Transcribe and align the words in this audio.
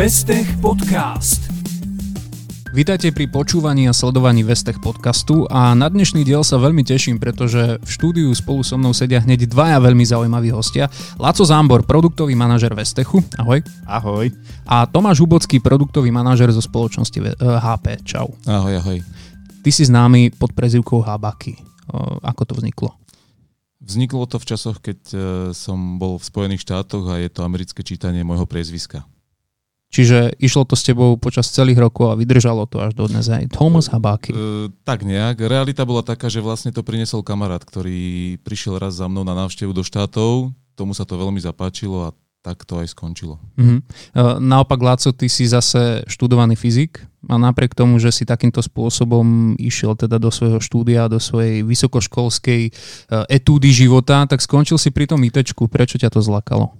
Vestech 0.00 0.48
Podcast. 0.64 1.44
Vítajte 2.72 3.12
pri 3.12 3.28
počúvaní 3.28 3.84
a 3.84 3.92
sledovaní 3.92 4.40
Vestech 4.40 4.80
podcastu 4.80 5.44
a 5.52 5.76
na 5.76 5.92
dnešný 5.92 6.24
diel 6.24 6.40
sa 6.40 6.56
veľmi 6.56 6.80
teším, 6.80 7.20
pretože 7.20 7.76
v 7.76 7.84
štúdiu 7.84 8.32
spolu 8.32 8.64
so 8.64 8.80
mnou 8.80 8.96
sedia 8.96 9.20
hneď 9.20 9.52
dvaja 9.52 9.76
veľmi 9.76 10.00
zaujímaví 10.00 10.56
hostia. 10.56 10.88
Laco 11.20 11.44
Zámbor, 11.44 11.84
produktový 11.84 12.32
manažer 12.32 12.72
Vestechu, 12.72 13.20
ahoj. 13.36 13.60
Ahoj. 13.84 14.32
A 14.64 14.88
Tomáš 14.88 15.20
Hubocký, 15.20 15.60
produktový 15.60 16.08
manažer 16.08 16.48
zo 16.48 16.64
spoločnosti 16.64 17.36
HP, 17.36 18.00
čau. 18.00 18.32
Ahoj, 18.48 18.80
ahoj. 18.80 19.04
Ty 19.60 19.68
si 19.68 19.84
známy 19.84 20.32
pod 20.32 20.56
prezivkou 20.56 21.04
Habaky. 21.04 21.60
Ako 22.24 22.48
to 22.48 22.56
vzniklo? 22.56 22.96
Vzniklo 23.84 24.24
to 24.24 24.40
v 24.40 24.48
časoch, 24.48 24.80
keď 24.80 24.98
e, 25.12 25.16
som 25.52 26.00
bol 26.00 26.16
v 26.16 26.24
Spojených 26.24 26.64
štátoch 26.64 27.04
a 27.12 27.20
je 27.20 27.28
to 27.28 27.44
americké 27.44 27.84
čítanie 27.84 28.24
môjho 28.24 28.48
priezviska. 28.48 29.04
Čiže 29.90 30.38
išlo 30.38 30.62
to 30.62 30.78
s 30.78 30.86
tebou 30.86 31.18
počas 31.18 31.50
celých 31.50 31.82
rokov 31.82 32.14
a 32.14 32.18
vydržalo 32.18 32.70
to 32.70 32.78
až 32.78 32.94
do 32.94 33.10
dnes 33.10 33.26
aj 33.26 33.50
Thomas 33.50 33.90
Habáky. 33.90 34.30
E, 34.30 34.36
tak 34.86 35.02
nejak. 35.02 35.42
Realita 35.42 35.82
bola 35.82 36.06
taká, 36.06 36.30
že 36.30 36.38
vlastne 36.38 36.70
to 36.70 36.86
priniesol 36.86 37.26
kamarát, 37.26 37.58
ktorý 37.60 38.38
prišiel 38.46 38.78
raz 38.78 39.02
za 39.02 39.10
mnou 39.10 39.26
na 39.26 39.34
návštevu 39.34 39.74
do 39.74 39.82
štátov. 39.82 40.54
Tomu 40.78 40.94
sa 40.94 41.02
to 41.02 41.18
veľmi 41.18 41.42
zapáčilo 41.42 42.06
a 42.06 42.14
tak 42.40 42.64
to 42.64 42.80
aj 42.80 42.88
skončilo. 42.96 43.36
Mm-hmm. 43.60 43.80
Naopak, 44.40 44.80
Láco, 44.80 45.12
ty 45.12 45.28
si 45.28 45.44
zase 45.44 46.00
študovaný 46.08 46.56
fyzik 46.56 47.04
a 47.28 47.36
napriek 47.36 47.76
tomu, 47.76 48.00
že 48.00 48.08
si 48.08 48.24
takýmto 48.24 48.64
spôsobom 48.64 49.52
išiel 49.60 49.92
teda 49.92 50.16
do 50.16 50.32
svojho 50.32 50.56
štúdia, 50.56 51.12
do 51.12 51.20
svojej 51.20 51.60
vysokoškolskej 51.60 52.62
e, 52.64 52.70
etúdy 53.28 53.68
života, 53.76 54.24
tak 54.24 54.40
skončil 54.40 54.80
si 54.80 54.88
pri 54.88 55.04
tom 55.04 55.20
ITčku. 55.20 55.68
Prečo 55.68 56.00
ťa 56.00 56.08
to 56.08 56.24
zlakalo? 56.24 56.72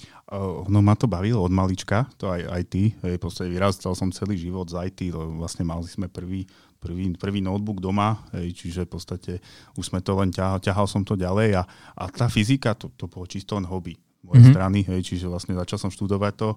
No 0.70 0.78
ma 0.78 0.94
to 0.94 1.10
bavilo 1.10 1.42
od 1.42 1.50
malička, 1.50 2.06
to 2.14 2.30
aj, 2.30 2.46
aj 2.46 2.62
ty. 2.70 2.95
Hej, 3.02 3.18
proste 3.18 3.50
vyrastal 3.50 3.98
som 3.98 4.14
celý 4.14 4.38
život 4.38 4.70
z 4.70 4.78
IT, 4.87 5.10
vlastne 5.10 5.66
mali 5.66 5.90
sme 5.90 6.06
prvý, 6.06 6.46
prvý, 6.78 7.10
prvý 7.18 7.42
notebook 7.42 7.82
doma, 7.82 8.22
hej, 8.38 8.54
čiže 8.54 8.87
v 8.87 8.90
podstate 8.95 9.32
už 9.74 9.90
sme 9.90 9.98
to 9.98 10.14
len 10.14 10.30
ťahal, 10.30 10.62
ťahal 10.62 10.87
som 10.87 11.02
to 11.02 11.18
ďalej 11.18 11.59
a, 11.59 11.62
a 11.98 12.04
tá 12.09 12.30
fyzika, 12.30 12.78
to, 12.78 12.95
to 12.95 13.10
bolo 13.10 13.26
čisto 13.26 13.59
len 13.59 13.66
hobby 13.66 13.98
mojej 14.22 14.46
mm-hmm. 14.46 14.54
strany, 14.54 14.78
hej, 14.87 15.00
čiže 15.02 15.26
vlastne 15.26 15.59
začal 15.59 15.82
som 15.82 15.90
študovať 15.90 16.34
to 16.38 16.50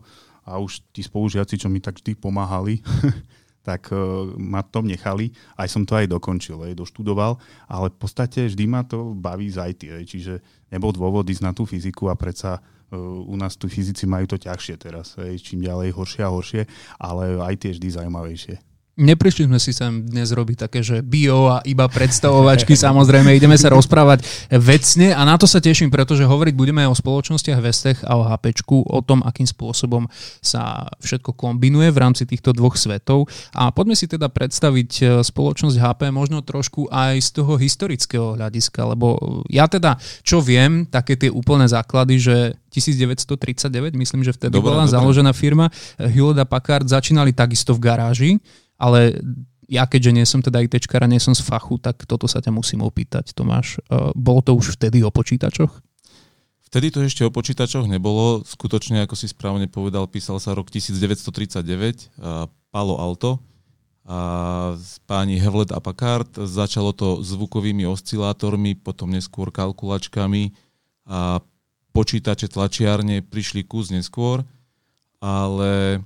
a 0.45 0.61
už 0.61 0.85
tí 0.93 1.01
spolužiaci, 1.01 1.57
čo 1.57 1.65
mi 1.65 1.81
tak 1.81 1.97
vždy 1.97 2.13
pomáhali, 2.13 2.77
tak 3.67 3.89
uh, 3.95 4.27
ma 4.35 4.59
tom 4.59 4.85
nechali. 4.85 5.31
Aj 5.55 5.71
som 5.71 5.87
to 5.87 5.95
aj 5.95 6.11
dokončil, 6.11 6.59
aj 6.59 6.75
doštudoval, 6.75 7.39
ale 7.71 7.87
v 7.89 7.97
podstate 7.97 8.51
vždy 8.51 8.65
ma 8.67 8.83
to 8.83 9.15
baví 9.15 9.47
z 9.47 9.57
IT, 9.71 9.81
hej, 9.87 10.05
čiže 10.05 10.33
nebol 10.69 10.91
dôvod 10.91 11.23
ísť 11.25 11.43
na 11.43 11.55
tú 11.55 11.63
fyziku 11.63 12.11
a 12.11 12.19
predsa 12.19 12.59
u 13.01 13.35
nás 13.35 13.57
tu 13.57 13.65
fyzici 13.65 14.05
majú 14.05 14.29
to 14.29 14.37
ťažšie 14.37 14.75
teraz, 14.77 15.17
čím 15.41 15.65
ďalej 15.65 15.97
horšie 15.97 16.21
a 16.21 16.33
horšie, 16.33 16.61
ale 17.01 17.41
aj 17.41 17.55
tie 17.59 17.71
vždy 17.73 17.87
zaujímavejšie. 17.89 18.72
Neprišli 18.93 19.49
sme 19.49 19.57
si 19.57 19.73
sem 19.73 20.05
dnes 20.05 20.29
robiť 20.29 20.69
také, 20.69 20.85
že 20.85 21.01
bio 21.01 21.49
a 21.49 21.65
iba 21.65 21.89
predstavovačky, 21.89 22.77
samozrejme, 22.85 23.33
ideme 23.33 23.57
sa 23.57 23.73
rozprávať 23.73 24.21
vecne 24.53 25.17
a 25.17 25.25
na 25.25 25.33
to 25.33 25.49
sa 25.49 25.57
teším, 25.57 25.89
pretože 25.89 26.29
hovoriť 26.29 26.53
budeme 26.53 26.85
o 26.85 26.93
spoločnostiach 26.93 27.57
Vestech 27.57 28.05
a 28.05 28.21
o 28.21 28.23
HP, 28.29 28.53
o 28.69 28.99
tom, 29.01 29.25
akým 29.25 29.49
spôsobom 29.49 30.05
sa 30.45 30.85
všetko 31.01 31.33
kombinuje 31.33 31.89
v 31.89 32.01
rámci 32.05 32.29
týchto 32.29 32.53
dvoch 32.53 32.77
svetov 32.77 33.25
a 33.57 33.73
poďme 33.73 33.97
si 33.97 34.05
teda 34.05 34.29
predstaviť 34.29 34.91
e, 35.01 35.05
spoločnosť 35.25 35.73
HP 35.81 36.13
možno 36.13 36.45
trošku 36.45 36.85
aj 36.93 37.17
z 37.17 37.29
toho 37.33 37.57
historického 37.57 38.37
hľadiska, 38.37 38.93
lebo 38.93 39.41
ja 39.49 39.65
teda, 39.65 39.97
čo 40.21 40.37
viem, 40.37 40.85
také 40.85 41.17
tie 41.17 41.33
úplné 41.33 41.65
základy, 41.65 42.21
že 42.21 42.35
1939, 42.69 43.73
myslím, 43.97 44.21
že 44.21 44.37
vtedy 44.37 44.53
dobre, 44.53 44.69
bola 44.69 44.85
dobre. 44.85 44.93
založená 44.93 45.33
firma 45.33 45.73
Hewlett 45.97 46.45
Packard, 46.45 46.85
začínali 46.85 47.33
takisto 47.33 47.73
v 47.73 47.81
garáži, 47.89 48.31
ale 48.77 49.17
ja 49.71 49.87
keďže 49.87 50.11
nie 50.11 50.25
som 50.27 50.43
teda 50.43 50.61
ITčkara, 50.63 51.07
nie 51.07 51.21
som 51.21 51.33
z 51.33 51.41
fachu, 51.41 51.79
tak 51.79 52.03
toto 52.03 52.27
sa 52.27 52.43
ťa 52.43 52.51
musím 52.51 52.83
opýtať, 52.83 53.31
Tomáš. 53.33 53.79
E, 53.89 54.11
bolo 54.13 54.43
to 54.43 54.53
už 54.53 54.75
vtedy 54.77 55.01
o 55.01 55.09
počítačoch? 55.09 55.71
Vtedy 56.67 56.89
to 56.89 57.05
ešte 57.05 57.21
o 57.23 57.31
počítačoch 57.31 57.85
nebolo. 57.85 58.41
Skutočne, 58.43 59.05
ako 59.05 59.13
si 59.13 59.29
správne 59.29 59.69
povedal, 59.69 60.09
písal 60.09 60.41
sa 60.41 60.57
rok 60.57 60.73
1939, 60.73 62.17
Palo 62.73 62.95
Alto, 62.97 63.37
a 64.03 64.19
páni 65.07 65.39
Hewlett 65.39 65.71
a 65.71 65.79
Packard. 65.79 66.35
Začalo 66.35 66.91
to 66.91 67.23
zvukovými 67.23 67.87
oscilátormi, 67.87 68.75
potom 68.75 69.07
neskôr 69.07 69.47
kalkulačkami 69.47 70.51
a 71.07 71.39
počítače 71.95 72.51
tlačiarne 72.51 73.23
prišli 73.23 73.63
kus 73.63 73.93
neskôr, 73.93 74.43
ale 75.23 76.03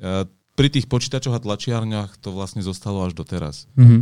e, 0.00 0.26
pri 0.56 0.72
tých 0.72 0.88
počítačoch 0.88 1.36
a 1.36 1.44
tlačiarniach 1.44 2.16
to 2.16 2.32
vlastne 2.32 2.64
zostalo 2.64 3.04
až 3.04 3.12
doteraz. 3.12 3.68
Mm-hmm. 3.76 4.00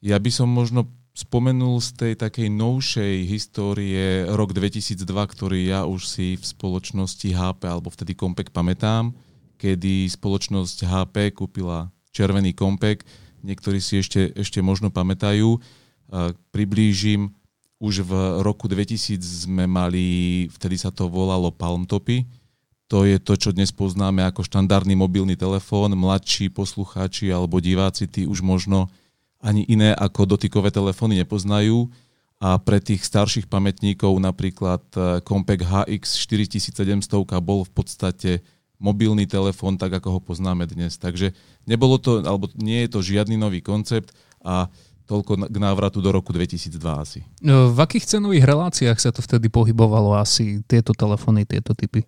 Ja 0.00 0.16
by 0.16 0.30
som 0.32 0.48
možno 0.48 0.88
spomenul 1.14 1.78
z 1.78 1.90
tej 1.94 2.12
takej 2.18 2.50
novšej 2.50 3.14
histórie 3.30 4.26
rok 4.26 4.50
2002, 4.50 5.04
ktorý 5.06 5.60
ja 5.70 5.86
už 5.86 6.10
si 6.10 6.34
v 6.34 6.44
spoločnosti 6.44 7.30
HP 7.30 7.70
alebo 7.70 7.92
vtedy 7.92 8.18
Compaq 8.18 8.50
pamätám, 8.50 9.14
kedy 9.60 10.10
spoločnosť 10.10 10.88
HP 10.88 11.30
kúpila 11.36 11.94
červený 12.10 12.56
Compaq. 12.58 13.06
Niektorí 13.46 13.78
si 13.78 14.02
ešte, 14.02 14.34
ešte 14.34 14.58
možno 14.64 14.90
pamätajú. 14.90 15.60
Priblížim, 16.50 17.30
už 17.78 18.08
v 18.08 18.12
roku 18.40 18.66
2000 18.66 19.20
sme 19.20 19.68
mali, 19.68 20.48
vtedy 20.48 20.80
sa 20.80 20.88
to 20.88 21.06
volalo 21.12 21.52
Palmtopy, 21.52 22.24
to 22.88 23.08
je 23.08 23.16
to, 23.16 23.34
čo 23.40 23.50
dnes 23.56 23.72
poznáme 23.72 24.20
ako 24.28 24.44
štandardný 24.44 24.92
mobilný 24.92 25.40
telefón. 25.40 25.96
Mladší 25.96 26.52
poslucháči 26.52 27.32
alebo 27.32 27.56
diváci, 27.56 28.04
tí 28.04 28.28
už 28.28 28.44
možno 28.44 28.92
ani 29.40 29.64
iné 29.68 29.96
ako 29.96 30.36
dotykové 30.36 30.68
telefóny 30.68 31.20
nepoznajú. 31.24 31.88
A 32.44 32.60
pre 32.60 32.76
tých 32.76 33.00
starších 33.08 33.48
pamätníkov 33.48 34.12
napríklad 34.20 34.84
eh, 34.96 35.24
Compaq 35.24 35.64
HX 35.64 36.20
4700 36.28 37.40
bol 37.40 37.64
v 37.64 37.72
podstate 37.72 38.30
mobilný 38.76 39.24
telefón, 39.24 39.80
tak 39.80 39.96
ako 39.96 40.18
ho 40.18 40.20
poznáme 40.20 40.68
dnes. 40.68 41.00
Takže 41.00 41.32
nebolo 41.64 41.96
to, 41.96 42.20
alebo 42.20 42.52
nie 42.58 42.84
je 42.84 42.92
to 42.92 43.00
žiadny 43.00 43.40
nový 43.40 43.64
koncept 43.64 44.12
a 44.44 44.68
toľko 45.08 45.48
k 45.48 45.56
návratu 45.56 46.00
do 46.04 46.12
roku 46.12 46.32
2002 46.32 46.80
asi. 46.96 47.20
No, 47.40 47.72
v 47.72 47.78
akých 47.80 48.16
cenových 48.16 48.44
reláciách 48.44 48.98
sa 49.00 49.12
to 49.12 49.20
vtedy 49.24 49.52
pohybovalo 49.52 50.16
asi 50.16 50.64
tieto 50.64 50.96
telefóny, 50.96 51.48
tieto 51.48 51.76
typy? 51.76 52.04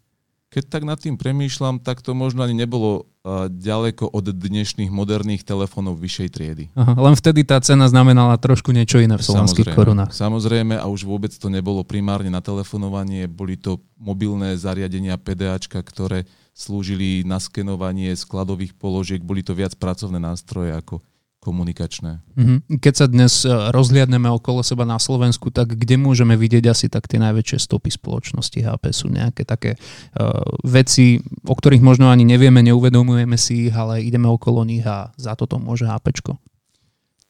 Keď 0.56 0.72
tak 0.72 0.88
nad 0.88 0.96
tým 0.96 1.20
premýšľam, 1.20 1.84
tak 1.84 2.00
to 2.00 2.16
možno 2.16 2.40
ani 2.40 2.56
nebolo 2.56 3.04
uh, 3.04 3.52
ďaleko 3.52 4.08
od 4.08 4.32
dnešných 4.32 4.88
moderných 4.88 5.44
telefónov 5.44 6.00
vyššej 6.00 6.28
triedy. 6.32 6.64
Aha, 6.72 6.96
len 6.96 7.12
vtedy 7.12 7.44
tá 7.44 7.60
cena 7.60 7.84
znamenala 7.92 8.40
trošku 8.40 8.72
niečo 8.72 8.96
iné 8.96 9.20
v 9.20 9.24
slovenských 9.28 9.68
samozrejme, 9.68 9.76
korunách. 9.76 10.10
Samozrejme 10.16 10.80
a 10.80 10.88
už 10.88 11.04
vôbec 11.04 11.28
to 11.36 11.52
nebolo 11.52 11.84
primárne 11.84 12.32
na 12.32 12.40
telefonovanie, 12.40 13.28
boli 13.28 13.60
to 13.60 13.84
mobilné 14.00 14.56
zariadenia 14.56 15.20
PDAčka, 15.20 15.76
ktoré 15.84 16.24
slúžili 16.56 17.20
na 17.28 17.36
skenovanie 17.36 18.16
skladových 18.16 18.72
položiek, 18.80 19.20
boli 19.20 19.44
to 19.44 19.52
viac 19.52 19.76
pracovné 19.76 20.16
nástroje 20.16 20.72
ako 20.72 21.04
komunikačné. 21.46 22.18
Mhm. 22.34 22.82
Keď 22.82 22.94
sa 22.98 23.06
dnes 23.06 23.46
e, 23.46 23.54
rozhliadneme 23.70 24.26
okolo 24.26 24.66
seba 24.66 24.82
na 24.82 24.98
Slovensku, 24.98 25.54
tak 25.54 25.78
kde 25.78 25.94
môžeme 25.94 26.34
vidieť 26.34 26.66
asi 26.66 26.90
tak 26.90 27.06
tie 27.06 27.22
najväčšie 27.22 27.62
stopy 27.62 27.94
spoločnosti 27.94 28.58
HP? 28.58 28.90
Sú 28.90 29.06
nejaké 29.06 29.46
také 29.46 29.78
uh, 29.78 30.42
veci, 30.66 31.22
o 31.46 31.54
ktorých 31.54 31.84
možno 31.84 32.10
ani 32.10 32.26
nevieme, 32.26 32.64
neuvedomujeme 32.66 33.38
si 33.38 33.70
ich, 33.70 33.74
ale 33.74 34.02
ideme 34.02 34.26
okolo 34.26 34.66
nich 34.66 34.82
a 34.82 35.14
za 35.14 35.38
toto 35.38 35.62
môže 35.62 35.86
HP. 35.86 36.10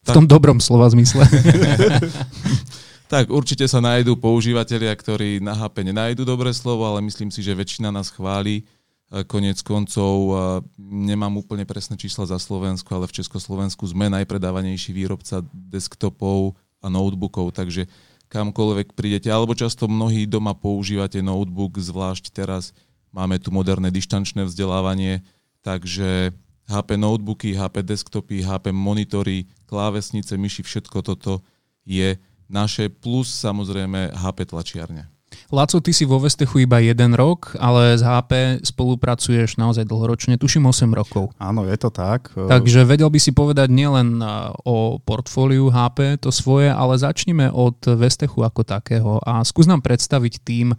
V 0.06 0.15
tom 0.15 0.31
dobrom 0.31 0.62
slova 0.62 0.87
zmysle. 0.87 1.26
tak 3.12 3.31
určite 3.31 3.66
sa 3.66 3.82
nájdú 3.82 4.15
používateľia, 4.15 4.94
ktorí 4.94 5.43
na 5.43 5.59
HP 5.59 5.82
nenájdu 5.91 6.22
dobré 6.22 6.55
slovo, 6.55 6.87
ale 6.87 7.03
myslím 7.03 7.35
si, 7.35 7.43
že 7.43 7.58
väčšina 7.58 7.90
nás 7.90 8.14
chváli 8.14 8.62
Konec 9.06 9.62
koncov 9.62 10.35
nemám 10.82 11.38
úplne 11.38 11.62
presné 11.62 11.94
čísla 11.94 12.26
za 12.26 12.43
Slovensko, 12.43 12.91
ale 12.91 13.06
v 13.06 13.23
Československu 13.23 13.87
sme 13.87 14.11
najpredávanejší 14.11 14.91
výrobca 14.91 15.47
desktopov 15.55 16.58
a 16.82 16.91
notebookov, 16.91 17.55
takže 17.55 17.87
kamkoľvek 18.26 18.99
prídete, 18.99 19.31
alebo 19.31 19.55
často 19.55 19.87
mnohí 19.87 20.26
doma 20.26 20.58
používate 20.58 21.23
notebook, 21.23 21.79
zvlášť 21.79 22.35
teraz 22.35 22.75
máme 23.14 23.38
tu 23.38 23.55
moderné 23.55 23.94
dištančné 23.94 24.43
vzdelávanie, 24.50 25.23
takže 25.62 26.35
HP 26.67 26.99
notebooky, 26.99 27.55
HP 27.55 27.87
desktopy, 27.87 28.43
HP 28.43 28.75
monitory, 28.75 29.47
klávesnice, 29.70 30.35
myši, 30.35 30.67
všetko 30.67 30.99
toto 31.06 31.47
je 31.87 32.19
naše, 32.50 32.91
plus 32.91 33.31
samozrejme 33.31 34.11
HP 34.19 34.50
tlačiarne. 34.50 35.06
Laco, 35.53 35.79
ty 35.79 35.94
si 35.94 36.03
vo 36.05 36.19
Vestechu 36.19 36.67
iba 36.67 36.83
jeden 36.83 37.15
rok, 37.15 37.55
ale 37.62 37.94
s 37.94 38.03
HP 38.03 38.62
spolupracuješ 38.67 39.56
naozaj 39.56 39.87
dlhoročne, 39.87 40.37
tuším 40.37 40.67
8 40.69 40.91
rokov. 40.91 41.31
Áno, 41.38 41.62
je 41.65 41.77
to 41.79 41.91
tak. 41.94 42.35
Takže 42.35 42.85
vedel 42.85 43.09
by 43.09 43.21
si 43.23 43.31
povedať 43.31 43.71
nielen 43.71 44.19
o 44.67 44.99
portfóliu 45.00 45.71
HP, 45.71 46.19
to 46.19 46.35
svoje, 46.35 46.73
ale 46.73 46.99
začnime 46.99 47.49
od 47.53 47.79
Vestechu 47.97 48.43
ako 48.43 48.62
takého 48.67 49.23
a 49.23 49.41
skús 49.47 49.71
nám 49.71 49.81
predstaviť 49.81 50.35
tým 50.43 50.75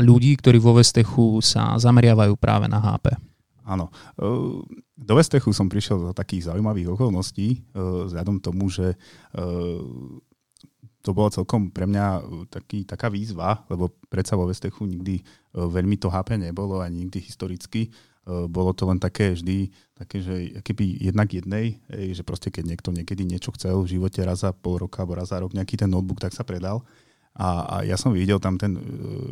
ľudí, 0.00 0.34
ktorí 0.40 0.56
vo 0.56 0.78
Vestechu 0.78 1.38
sa 1.44 1.76
zameriavajú 1.76 2.34
práve 2.40 2.66
na 2.66 2.80
HP. 2.80 3.12
Áno. 3.62 3.94
Do 5.02 5.14
Vestechu 5.14 5.54
som 5.54 5.70
prišiel 5.70 5.98
za 5.98 6.12
takých 6.14 6.50
zaujímavých 6.50 6.98
okolností, 6.98 7.62
vzhľadom 7.74 8.42
tomu, 8.42 8.66
že 8.66 8.98
to 11.02 11.10
bolo 11.10 11.34
celkom 11.34 11.74
pre 11.74 11.84
mňa 11.90 12.06
taký, 12.46 12.86
taká 12.86 13.10
výzva, 13.10 13.66
lebo 13.66 13.90
predsa 14.06 14.38
vo 14.38 14.46
Vestechu 14.46 14.86
nikdy 14.86 15.18
veľmi 15.50 15.98
to 15.98 16.06
HP 16.06 16.38
nebolo, 16.38 16.78
ani 16.78 17.04
nikdy 17.06 17.18
historicky. 17.18 17.90
Bolo 18.22 18.70
to 18.70 18.86
len 18.86 19.02
také 19.02 19.34
vždy, 19.34 19.66
také, 19.98 20.22
že 20.22 20.62
keby 20.62 21.10
jednak 21.10 21.26
jednej, 21.34 21.82
že 21.90 22.22
proste 22.22 22.54
keď 22.54 22.70
niekto 22.70 22.94
niekedy 22.94 23.26
niečo 23.26 23.50
chcel 23.58 23.82
v 23.82 23.98
živote 23.98 24.22
raz 24.22 24.46
za 24.46 24.54
pol 24.54 24.78
roka 24.78 25.02
alebo 25.02 25.18
raz 25.18 25.34
za 25.34 25.42
rok 25.42 25.50
nejaký 25.50 25.74
ten 25.74 25.90
notebook, 25.90 26.22
tak 26.22 26.30
sa 26.30 26.46
predal. 26.46 26.86
A, 27.32 27.48
a 27.64 27.76
ja 27.88 27.96
som 27.96 28.12
videl 28.12 28.36
tam 28.36 28.60
ten 28.60 28.76
uh, 28.76 28.82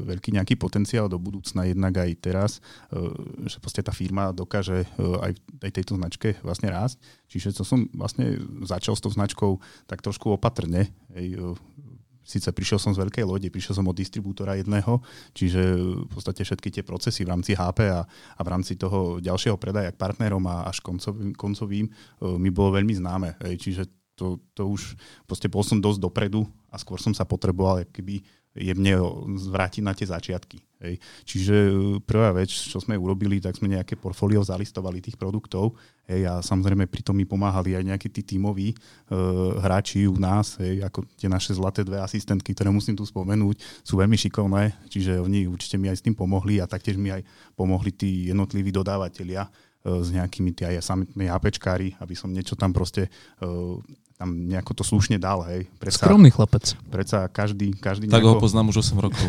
veľký 0.08 0.32
nejaký 0.32 0.56
potenciál 0.56 1.04
do 1.04 1.20
budúcna, 1.20 1.68
jednak 1.68 2.00
aj 2.00 2.10
teraz, 2.16 2.50
uh, 2.96 3.12
že 3.44 3.60
proste 3.60 3.84
tá 3.84 3.92
firma 3.92 4.32
dokáže 4.32 4.88
uh, 4.96 5.20
aj, 5.20 5.36
aj 5.60 5.70
tejto 5.70 6.00
značke 6.00 6.40
vlastne 6.40 6.72
rásť. 6.72 6.96
Čiže 7.28 7.60
to 7.60 7.64
som 7.64 7.84
vlastne 7.92 8.40
začal 8.64 8.96
s 8.96 9.04
tou 9.04 9.12
značkou 9.12 9.60
tak 9.84 10.00
trošku 10.00 10.32
opatrne. 10.32 10.88
Hej, 11.12 11.56
Sice 12.20 12.54
prišiel 12.54 12.78
som 12.78 12.94
z 12.94 13.02
veľkej 13.02 13.26
lode, 13.26 13.48
prišiel 13.50 13.82
som 13.82 13.90
od 13.90 13.96
distribútora 13.96 14.54
jedného, 14.54 15.02
čiže 15.34 15.74
v 16.06 16.10
podstate 16.14 16.46
všetky 16.46 16.70
tie 16.70 16.84
procesy 16.86 17.26
v 17.26 17.32
rámci 17.34 17.58
HP 17.58 17.90
a, 17.90 18.06
a 18.06 18.40
v 18.44 18.48
rámci 18.54 18.78
toho 18.78 19.18
ďalšieho 19.18 19.58
predaja 19.58 19.90
k 19.90 19.98
partnerom 19.98 20.44
a 20.46 20.70
až 20.70 20.78
koncovým, 20.78 21.34
koncovým 21.34 21.90
mi 22.38 22.50
bolo 22.54 22.78
veľmi 22.78 22.94
známe. 23.02 23.34
Čiže 23.58 23.99
to, 24.20 24.36
to 24.52 24.68
už 24.68 25.00
proste 25.24 25.48
bol 25.48 25.64
som 25.64 25.80
dosť 25.80 26.04
dopredu 26.04 26.44
a 26.68 26.76
skôr 26.76 27.00
som 27.00 27.16
sa 27.16 27.24
potreboval 27.24 27.88
keby 27.88 28.20
jemne 28.54 28.98
zvrátiť 29.38 29.82
na 29.86 29.94
tie 29.94 30.10
začiatky. 30.10 30.58
Hej. 30.80 30.96
Čiže 31.28 31.54
e, 31.54 31.72
prvá 32.00 32.32
vec, 32.32 32.48
čo 32.48 32.80
sme 32.80 32.96
urobili, 32.96 33.36
tak 33.36 33.54
sme 33.54 33.68
nejaké 33.68 34.00
portfólio 34.00 34.40
zalistovali 34.40 35.04
tých 35.04 35.20
produktov 35.20 35.76
hej, 36.08 36.24
a 36.24 36.40
samozrejme 36.40 36.88
pri 36.88 37.04
tom 37.04 37.20
mi 37.20 37.28
pomáhali 37.28 37.76
aj 37.76 37.84
nejakí 37.84 38.08
tí 38.08 38.24
tímoví 38.24 38.72
e, 38.72 38.76
hráči 39.60 40.08
u 40.08 40.16
nás, 40.16 40.56
hej, 40.56 40.80
ako 40.80 41.04
tie 41.20 41.28
naše 41.28 41.52
zlaté 41.52 41.84
dve 41.84 42.00
asistentky, 42.00 42.56
ktoré 42.56 42.72
musím 42.72 42.96
tu 42.96 43.04
spomenúť, 43.04 43.60
sú 43.84 44.00
veľmi 44.00 44.16
šikovné, 44.16 44.88
čiže 44.88 45.20
oni 45.20 45.44
určite 45.44 45.76
mi 45.76 45.92
aj 45.92 46.00
s 46.00 46.04
tým 46.08 46.16
pomohli 46.16 46.58
a 46.58 46.66
taktiež 46.66 46.96
mi 46.96 47.12
aj 47.12 47.28
pomohli 47.54 47.92
tí 47.92 48.32
jednotliví 48.32 48.72
dodávateľia 48.72 49.46
e, 49.46 49.50
s 50.00 50.08
nejakými 50.16 50.56
tí 50.56 50.64
aj 50.64 50.80
samotní 50.80 51.28
APčkári, 51.28 51.92
aby 52.00 52.16
som 52.16 52.32
niečo 52.32 52.56
tam 52.56 52.72
proste 52.72 53.06
e, 53.06 53.10
tam 54.20 54.36
nejako 54.36 54.76
to 54.76 54.84
slušne 54.84 55.16
dal, 55.16 55.40
hej. 55.48 55.64
Predsa, 55.80 56.04
Skromný 56.04 56.28
chlapec. 56.28 56.76
Predsa 56.92 57.24
každý, 57.32 57.72
každý 57.72 58.04
Tak 58.04 58.20
nejako, 58.20 58.36
ho 58.36 58.44
poznám 58.44 58.68
už 58.68 58.84
8 58.84 59.00
rokov. 59.00 59.24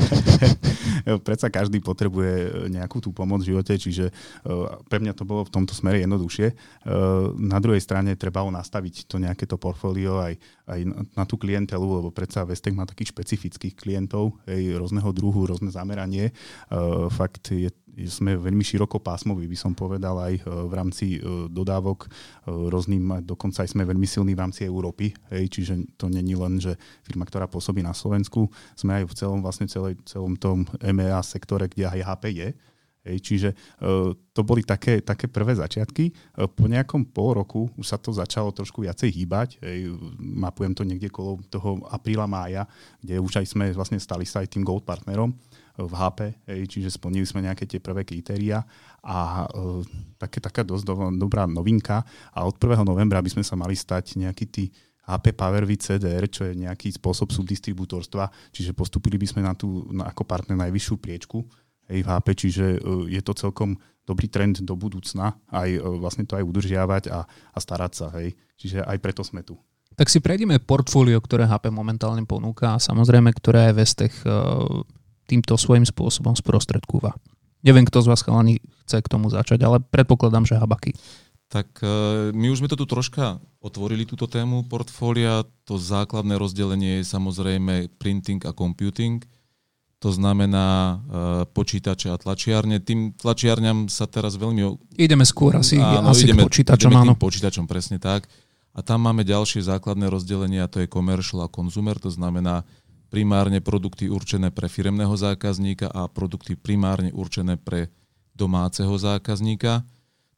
predsa 1.27 1.47
každý 1.47 1.79
potrebuje 1.79 2.67
nejakú 2.67 2.99
tú 2.99 3.15
pomoc 3.15 3.39
v 3.39 3.55
živote, 3.55 3.79
čiže 3.79 4.11
uh, 4.11 4.83
pre 4.91 4.99
mňa 4.99 5.15
to 5.15 5.23
bolo 5.23 5.47
v 5.47 5.53
tomto 5.55 5.71
smere 5.71 6.03
jednoduchšie. 6.03 6.47
Uh, 6.83 7.31
na 7.39 7.63
druhej 7.63 7.79
strane 7.79 8.19
treba 8.19 8.43
ho 8.43 8.51
nastaviť 8.51 9.07
to 9.07 9.15
nejaké 9.15 9.47
to 9.47 9.55
portfólio 9.55 10.19
aj, 10.19 10.35
aj 10.67 10.79
na, 10.83 11.07
na 11.15 11.23
tú 11.23 11.39
klientelu, 11.39 11.87
lebo 12.03 12.11
predsa 12.11 12.43
Vestek 12.43 12.75
má 12.75 12.83
takých 12.83 13.15
špecifických 13.15 13.79
klientov, 13.79 14.43
hej, 14.43 14.75
rôzneho 14.75 15.07
druhu, 15.15 15.47
rôzne 15.47 15.71
zameranie. 15.71 16.35
Uh, 16.67 17.07
fakt 17.07 17.47
je 17.55 17.71
sme 18.07 18.39
veľmi 18.39 18.63
širokopásmoví, 18.63 19.45
by 19.51 19.57
som 19.57 19.73
povedal, 19.75 20.15
aj 20.17 20.33
e, 20.39 20.41
v 20.47 20.73
rámci 20.73 21.05
e, 21.17 21.49
dodávok 21.51 22.07
e, 22.07 22.09
rôznym, 22.47 23.21
dokonca 23.27 23.63
aj 23.63 23.75
sme 23.75 23.83
veľmi 23.83 24.07
silní 24.07 24.33
v 24.33 24.41
rámci 24.41 24.63
Európy, 24.81 25.13
hej, 25.29 25.45
čiže 25.53 25.77
to 25.93 26.09
není 26.09 26.33
len, 26.33 26.57
že 26.57 26.73
firma, 27.05 27.29
ktorá 27.29 27.45
pôsobí 27.45 27.85
na 27.85 27.93
Slovensku, 27.93 28.49
sme 28.73 28.97
aj 28.97 29.03
v 29.05 29.13
celom, 29.13 29.39
vlastne 29.45 29.69
celej, 29.69 30.01
celom 30.09 30.33
tom 30.33 30.65
MEA 30.81 31.21
sektore, 31.21 31.69
kde 31.69 31.85
aj 31.85 32.01
HP 32.01 32.23
je, 32.33 32.49
Hej, 33.01 33.17
čiže 33.25 33.49
uh, 33.81 34.13
to 34.13 34.41
boli 34.45 34.61
také, 34.61 35.01
také 35.01 35.25
prvé 35.25 35.57
začiatky. 35.57 36.13
Uh, 36.37 36.45
po 36.45 36.69
nejakom 36.69 37.01
pol 37.09 37.41
roku 37.41 37.65
už 37.73 37.85
sa 37.89 37.97
to 37.97 38.13
začalo 38.13 38.53
trošku 38.53 38.85
viacej 38.85 39.09
hýbať. 39.09 39.57
Hej, 39.57 39.97
mapujem 40.21 40.77
to 40.77 40.85
niekde 40.85 41.09
kolo 41.09 41.41
toho 41.49 41.81
apríla, 41.89 42.29
mája, 42.29 42.69
kde 43.01 43.17
už 43.17 43.41
aj 43.41 43.45
sme 43.49 43.73
vlastne 43.73 43.97
stali 43.97 44.21
sa 44.21 44.45
aj 44.45 44.53
tým 44.53 44.61
Gold 44.61 44.85
partnerom 44.85 45.33
v 45.87 45.93
HP, 45.93 46.19
hej, 46.49 46.61
čiže 46.67 46.89
splnili 46.93 47.25
sme 47.25 47.45
nejaké 47.45 47.65
tie 47.65 47.81
prvé 47.81 48.05
kritéria 48.05 48.61
a 49.01 49.45
uh, 49.49 49.81
také, 50.21 50.37
taká 50.37 50.61
dosť 50.61 50.83
do, 50.85 50.95
dobrá 51.17 51.49
novinka 51.49 52.05
a 52.33 52.45
od 52.45 52.57
1. 52.57 52.85
novembra 52.85 53.21
by 53.21 53.29
sme 53.31 53.43
sa 53.45 53.57
mali 53.57 53.73
stať 53.73 54.19
nejaký 54.19 54.45
tí 54.49 54.63
HP 55.01 55.33
PowerV 55.33 55.71
CDR, 55.81 56.29
čo 56.29 56.45
je 56.45 56.53
nejaký 56.53 56.93
spôsob 56.93 57.33
subdistribútorstva, 57.33 58.29
čiže 58.53 58.77
postupili 58.77 59.17
by 59.17 59.27
sme 59.27 59.41
na 59.41 59.57
tú 59.57 59.89
na, 59.89 60.13
ako 60.13 60.21
partner 60.23 60.57
najvyššiu 60.69 60.95
priečku 61.01 61.41
hej, 61.89 62.05
v 62.05 62.07
HP, 62.07 62.27
čiže 62.37 62.65
uh, 62.79 63.05
je 63.09 63.21
to 63.25 63.33
celkom 63.33 63.75
dobrý 64.05 64.27
trend 64.27 64.61
do 64.61 64.73
budúcna, 64.77 65.37
aj 65.49 65.69
uh, 65.77 65.97
vlastne 65.97 66.25
to 66.25 66.37
aj 66.37 66.45
udržiavať 66.45 67.03
a, 67.09 67.25
a 67.25 67.57
starať 67.57 67.91
sa, 67.93 68.07
hej. 68.21 68.37
Čiže 68.61 68.85
aj 68.85 68.97
preto 69.01 69.25
sme 69.25 69.41
tu. 69.41 69.57
Tak 69.97 70.07
si 70.07 70.23
prejdeme 70.23 70.61
portfólio, 70.63 71.19
ktoré 71.19 71.43
HP 71.43 71.67
momentálne 71.67 72.23
ponúka 72.23 72.77
a 72.77 72.81
samozrejme, 72.81 73.27
ktoré 73.35 73.69
aj 73.69 73.75
Vestech 73.75 74.15
uh, 74.23 74.85
týmto 75.31 75.55
svojím 75.55 75.87
spôsobom 75.87 76.35
sprostredkúva. 76.35 77.15
Neviem, 77.63 77.87
kto 77.87 78.03
z 78.03 78.09
vás 78.11 78.21
chalani 78.25 78.59
chce 78.83 78.99
k 78.99 79.07
tomu 79.07 79.31
začať, 79.31 79.63
ale 79.63 79.79
predpokladám, 79.79 80.43
že 80.43 80.59
Habaky. 80.59 80.97
Tak 81.51 81.83
e, 81.83 82.31
my 82.31 82.47
už 82.47 82.63
sme 82.63 82.71
to 82.71 82.79
tu 82.79 82.87
troška 82.87 83.39
otvorili, 83.59 84.07
túto 84.07 84.25
tému 84.25 84.65
portfólia. 84.65 85.43
To 85.67 85.75
základné 85.75 86.39
rozdelenie 86.39 86.99
je 86.99 87.05
samozrejme 87.05 87.91
printing 87.99 88.41
a 88.47 88.51
computing. 88.55 89.21
To 90.01 90.09
znamená 90.09 90.97
uh, 90.97 91.45
počítače 91.45 92.09
a 92.09 92.17
tlačiarne. 92.17 92.81
Tým 92.81 93.13
tlačiarňam 93.13 93.85
sa 93.85 94.09
teraz 94.09 94.33
veľmi... 94.33 94.97
Ideme 94.97 95.21
skôr 95.29 95.53
asi, 95.53 95.77
áno, 95.77 96.09
asi 96.09 96.25
ideme, 96.25 96.41
k 96.41 96.49
počítačom, 96.49 96.89
ideme 96.89 97.05
áno. 97.05 97.13
Počítačom, 97.13 97.69
presne 97.69 98.01
tak. 98.01 98.25
A 98.73 98.81
tam 98.81 99.05
máme 99.05 99.21
ďalšie 99.21 99.61
základné 99.61 100.09
rozdelenie 100.09 100.57
a 100.57 100.65
to 100.65 100.81
je 100.81 100.89
commercial 100.89 101.45
a 101.45 101.51
consumer, 101.53 102.01
to 102.01 102.09
znamená 102.09 102.65
primárne 103.11 103.59
produkty 103.59 104.07
určené 104.07 104.55
pre 104.55 104.71
firemného 104.71 105.11
zákazníka 105.19 105.91
a 105.91 106.07
produkty 106.07 106.55
primárne 106.55 107.11
určené 107.11 107.59
pre 107.59 107.91
domáceho 108.31 108.95
zákazníka. 108.95 109.83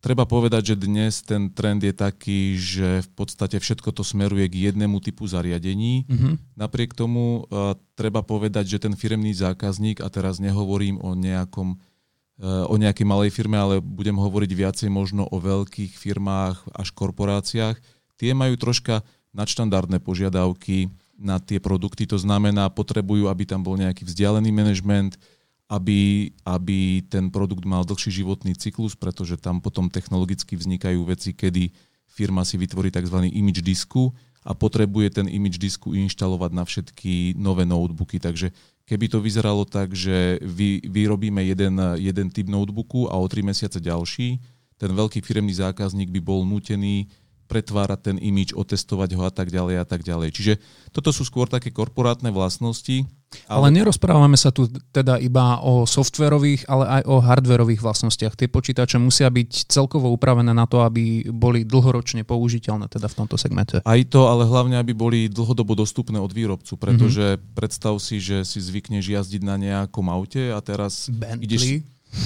Treba 0.04 0.28
povedať, 0.28 0.76
že 0.76 0.84
dnes 0.84 1.24
ten 1.24 1.48
trend 1.54 1.80
je 1.80 1.96
taký, 1.96 2.60
že 2.60 3.08
v 3.08 3.10
podstate 3.16 3.56
všetko 3.56 3.96
to 3.96 4.04
smeruje 4.04 4.52
k 4.52 4.68
jednému 4.68 5.00
typu 5.00 5.24
zariadení. 5.24 6.04
Mm-hmm. 6.04 6.60
Napriek 6.60 6.92
tomu 6.92 7.48
uh, 7.48 7.78
treba 7.96 8.20
povedať, 8.20 8.68
že 8.68 8.84
ten 8.84 9.00
firemný 9.00 9.32
zákazník, 9.32 10.04
a 10.04 10.12
teraz 10.12 10.44
nehovorím 10.44 11.00
o 11.00 11.16
nejakom 11.16 11.80
uh, 11.80 12.68
o 12.68 12.76
nejakej 12.76 13.08
malej 13.08 13.32
firme, 13.32 13.56
ale 13.56 13.80
budem 13.80 14.20
hovoriť 14.20 14.52
viacej 14.52 14.90
možno 14.92 15.24
o 15.24 15.38
veľkých 15.40 15.96
firmách 15.96 16.76
až 16.76 16.92
korporáciách, 16.92 17.80
tie 18.20 18.36
majú 18.36 18.60
troška 18.60 19.08
nadštandardné 19.32 20.04
požiadavky 20.04 20.92
na 21.24 21.40
tie 21.40 21.58
produkty. 21.58 22.04
To 22.12 22.20
znamená, 22.20 22.68
potrebujú, 22.68 23.32
aby 23.32 23.48
tam 23.48 23.64
bol 23.64 23.80
nejaký 23.80 24.04
vzdialený 24.04 24.52
manažment, 24.52 25.16
aby, 25.72 26.30
aby 26.44 27.02
ten 27.08 27.32
produkt 27.32 27.64
mal 27.64 27.88
dlhší 27.88 28.12
životný 28.12 28.54
cyklus, 28.54 28.94
pretože 28.94 29.40
tam 29.40 29.64
potom 29.64 29.88
technologicky 29.88 30.60
vznikajú 30.60 31.02
veci, 31.08 31.32
kedy 31.32 31.72
firma 32.06 32.46
si 32.46 32.60
vytvorí 32.60 32.94
tzv. 32.94 33.32
image 33.32 33.64
disku 33.64 34.14
a 34.44 34.52
potrebuje 34.52 35.24
ten 35.24 35.28
image 35.32 35.58
disku 35.58 35.96
inštalovať 35.96 36.52
na 36.52 36.64
všetky 36.68 37.40
nové 37.40 37.64
notebooky. 37.64 38.20
Takže 38.20 38.52
keby 38.86 39.06
to 39.08 39.24
vyzeralo 39.24 39.64
tak, 39.64 39.96
že 39.96 40.38
vy, 40.44 40.84
vyrobíme 40.84 41.42
jeden, 41.42 41.80
jeden 41.98 42.28
typ 42.30 42.52
notebooku 42.52 43.08
a 43.08 43.16
o 43.16 43.26
tri 43.26 43.42
mesiace 43.42 43.80
ďalší, 43.80 44.38
ten 44.76 44.92
veľký 44.92 45.24
firemný 45.24 45.56
zákazník 45.56 46.12
by 46.12 46.20
bol 46.20 46.44
nutený 46.44 47.08
pretvárať 47.54 48.00
ten 48.10 48.18
imič, 48.18 48.58
otestovať 48.58 49.14
ho 49.14 49.30
a 49.30 49.32
tak 49.32 49.54
ďalej 49.54 49.78
a 49.78 49.86
tak 49.86 50.02
ďalej. 50.02 50.34
Čiže 50.34 50.54
toto 50.90 51.14
sú 51.14 51.22
skôr 51.22 51.46
také 51.46 51.70
korporátne 51.70 52.34
vlastnosti. 52.34 53.06
Ale, 53.50 53.70
ale 53.70 53.82
nerozprávame 53.82 54.38
sa 54.38 54.54
tu 54.54 54.70
teda 54.94 55.18
iba 55.18 55.58
o 55.62 55.86
softverových, 55.90 56.70
ale 56.70 57.02
aj 57.02 57.04
o 57.10 57.18
hardverových 57.18 57.82
vlastnostiach. 57.82 58.38
Tie 58.38 58.50
počítače 58.50 58.98
musia 59.02 59.30
byť 59.30 59.70
celkovo 59.70 60.10
upravené 60.14 60.54
na 60.54 60.70
to, 60.70 60.86
aby 60.86 61.30
boli 61.30 61.66
dlhoročne 61.66 62.26
použiteľné 62.26 62.90
teda 62.90 63.10
v 63.10 63.18
tomto 63.18 63.38
segmente. 63.38 63.82
Aj 63.82 64.02
to, 64.06 64.30
ale 64.30 64.46
hlavne, 64.46 64.78
aby 64.78 64.94
boli 64.94 65.20
dlhodobo 65.30 65.74
dostupné 65.74 66.22
od 66.22 66.30
výrobcu, 66.30 66.78
pretože 66.78 67.38
mm-hmm. 67.38 67.54
predstav 67.58 67.94
si, 67.98 68.22
že 68.22 68.46
si 68.46 68.62
zvykneš 68.62 69.06
jazdiť 69.06 69.42
na 69.42 69.58
nejakom 69.58 70.06
aute 70.14 70.54
a 70.54 70.62
teraz 70.62 71.10
Bentley. 71.10 71.46
ideš 71.46 71.62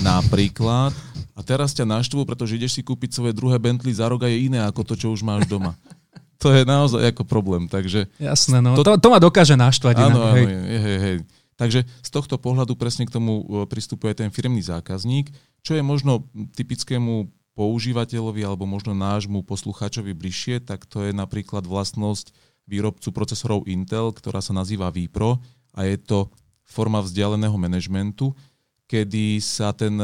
napríklad 0.03 0.91
a 1.37 1.41
teraz 1.45 1.71
ťa 1.77 1.85
naštvu, 1.85 2.25
pretože 2.25 2.57
ideš 2.57 2.79
si 2.79 2.81
kúpiť 2.81 3.13
svoje 3.13 3.33
druhé 3.37 3.61
Bentley 3.61 3.93
za 3.93 4.09
rok 4.09 4.25
a 4.25 4.29
je 4.31 4.49
iné 4.49 4.57
ako 4.65 4.81
to, 4.81 4.93
čo 4.97 5.13
už 5.13 5.21
máš 5.21 5.45
doma. 5.45 5.77
To 6.37 6.53
je 6.53 6.69
naozaj 6.69 7.01
ako 7.17 7.25
problém. 7.25 7.65
Takže 7.65 8.05
Jasné, 8.21 8.61
no. 8.61 8.77
To, 8.77 8.85
to, 8.85 8.93
to 9.01 9.09
ma 9.09 9.17
dokáže 9.17 9.57
naštvať. 9.57 9.95
Áno, 9.97 10.05
inak, 10.05 10.13
áno, 10.13 10.35
hej. 10.37 10.45
Hej, 10.45 10.81
hej, 10.85 10.99
hej. 11.01 11.17
Takže 11.57 11.79
z 11.81 12.09
tohto 12.13 12.37
pohľadu 12.37 12.77
presne 12.77 13.09
k 13.09 13.17
tomu 13.17 13.41
e, 13.41 13.65
pristupuje 13.65 14.13
ten 14.13 14.29
firmný 14.29 14.61
zákazník, 14.61 15.33
čo 15.65 15.73
je 15.73 15.81
možno 15.81 16.29
typickému 16.53 17.33
používateľovi 17.57 18.45
alebo 18.45 18.69
možno 18.69 18.93
nášmu 18.93 19.41
poslucháčovi 19.41 20.13
bližšie, 20.13 20.61
tak 20.61 20.85
to 20.85 21.09
je 21.09 21.11
napríklad 21.11 21.65
vlastnosť 21.65 22.29
výrobcu 22.69 23.09
procesorov 23.09 23.65
Intel, 23.65 24.13
ktorá 24.13 24.37
sa 24.37 24.53
nazýva 24.53 24.93
vPro 24.93 25.41
a 25.73 25.89
je 25.89 25.97
to 25.97 26.29
forma 26.69 27.01
vzdialeného 27.01 27.57
manažmentu, 27.57 28.37
kedy 28.87 29.43
sa 29.43 29.75
ten 29.75 29.99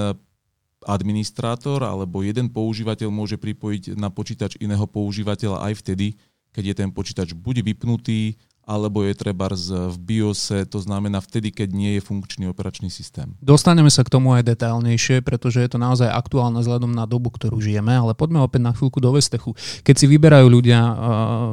administrátor 0.84 1.82
alebo 1.88 2.22
jeden 2.22 2.52
používateľ 2.52 3.08
môže 3.08 3.40
pripojiť 3.40 3.96
na 3.96 4.12
počítač 4.12 4.60
iného 4.60 4.84
používateľa 4.84 5.64
aj 5.72 5.74
vtedy, 5.80 6.20
keď 6.52 6.64
je 6.70 6.76
ten 6.76 6.90
počítač 6.92 7.32
buď 7.32 7.64
vypnutý, 7.64 8.36
alebo 8.64 9.04
je 9.04 9.14
treba 9.14 9.52
v 9.54 9.98
BIOSe, 10.00 10.64
to 10.72 10.80
znamená 10.80 11.20
vtedy, 11.20 11.52
keď 11.52 11.70
nie 11.76 12.00
je 12.00 12.02
funkčný 12.02 12.48
operačný 12.48 12.88
systém. 12.88 13.36
Dostaneme 13.44 13.92
sa 13.92 14.08
k 14.08 14.14
tomu 14.16 14.32
aj 14.32 14.48
detailnejšie, 14.48 15.20
pretože 15.20 15.60
je 15.60 15.70
to 15.70 15.76
naozaj 15.76 16.08
aktuálne 16.08 16.64
vzhľadom 16.64 16.96
na 16.96 17.04
dobu, 17.04 17.28
ktorú 17.28 17.60
žijeme, 17.60 17.92
ale 17.92 18.16
poďme 18.16 18.40
opäť 18.40 18.62
na 18.64 18.72
chvíľku 18.72 19.04
do 19.04 19.12
Vestechu. 19.12 19.52
Keď 19.84 19.96
si 20.00 20.06
vyberajú 20.08 20.48
ľudia 20.48 20.80
uh, 20.80 20.96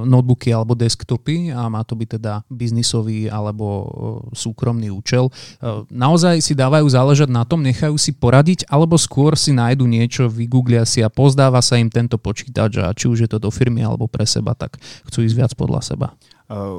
notebooky 0.07 0.55
alebo 0.55 0.79
desktopy 0.79 1.51
a 1.51 1.67
má 1.67 1.83
to 1.83 1.99
byť 1.99 2.09
teda 2.23 2.47
biznisový 2.47 3.27
alebo 3.27 3.67
uh, 3.67 3.87
súkromný 4.31 4.95
účel, 4.95 5.29
uh, 5.29 5.83
naozaj 5.91 6.39
si 6.39 6.55
dávajú 6.55 6.87
záležať 6.87 7.27
na 7.27 7.43
tom, 7.43 7.67
nechajú 7.67 7.99
si 7.99 8.15
poradiť, 8.15 8.71
alebo 8.71 8.95
skôr 8.95 9.35
si 9.35 9.51
nájdu 9.51 9.85
niečo, 9.91 10.31
vygooglia 10.31 10.87
si 10.87 11.03
a 11.03 11.11
pozdáva 11.11 11.59
sa 11.59 11.75
im 11.75 11.91
tento 11.91 12.17
počítač 12.23 12.79
a 12.79 12.95
či 12.95 13.11
už 13.11 13.27
je 13.27 13.31
to 13.31 13.43
do 13.43 13.51
firmy 13.51 13.83
alebo 13.83 14.07
pre 14.07 14.23
seba, 14.25 14.55
tak 14.55 14.79
chcú 15.11 15.27
ísť 15.27 15.37
viac 15.37 15.53
podľa 15.59 15.83
seba. 15.83 16.09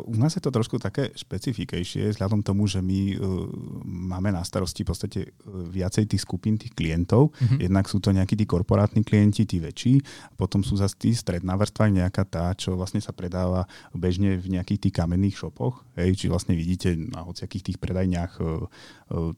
U 0.04 0.16
nás 0.20 0.36
je 0.36 0.44
to 0.44 0.52
trošku 0.52 0.84
také 0.84 1.16
špecifikejšie, 1.16 2.12
vzhľadom 2.12 2.44
tomu, 2.44 2.68
že 2.68 2.84
my 2.84 3.16
uh, 3.16 3.48
máme 3.88 4.28
na 4.36 4.44
starosti 4.44 4.84
v 4.84 4.90
podstate 4.92 5.20
uh, 5.32 5.64
viacej 5.64 6.12
tých 6.12 6.28
skupín 6.28 6.60
tých 6.60 6.76
klientov. 6.76 7.32
Uh-huh. 7.32 7.56
Jednak 7.56 7.88
sú 7.88 8.04
to 8.04 8.12
nejakí 8.12 8.36
tí 8.36 8.44
korporátni 8.44 9.00
klienti, 9.08 9.48
tí 9.48 9.64
väčší, 9.64 10.04
potom 10.36 10.60
sú 10.60 10.76
zase 10.76 11.00
tí 11.00 11.16
stredná 11.16 11.56
vrstva, 11.56 11.88
nejaká 11.88 12.28
tá, 12.28 12.52
čo 12.52 12.76
vlastne 12.76 13.00
sa 13.00 13.16
predáva 13.16 13.64
bežne 13.96 14.36
v 14.36 14.60
nejakých 14.60 14.92
tých 14.92 14.96
kamenných 15.00 15.40
šopoch. 15.40 15.88
Hej, 15.96 16.20
či 16.20 16.26
vlastne 16.28 16.52
vidíte 16.52 16.92
na 17.00 17.24
hociakých 17.24 17.72
tých 17.72 17.78
predajniach 17.80 18.44
uh, 18.44 18.68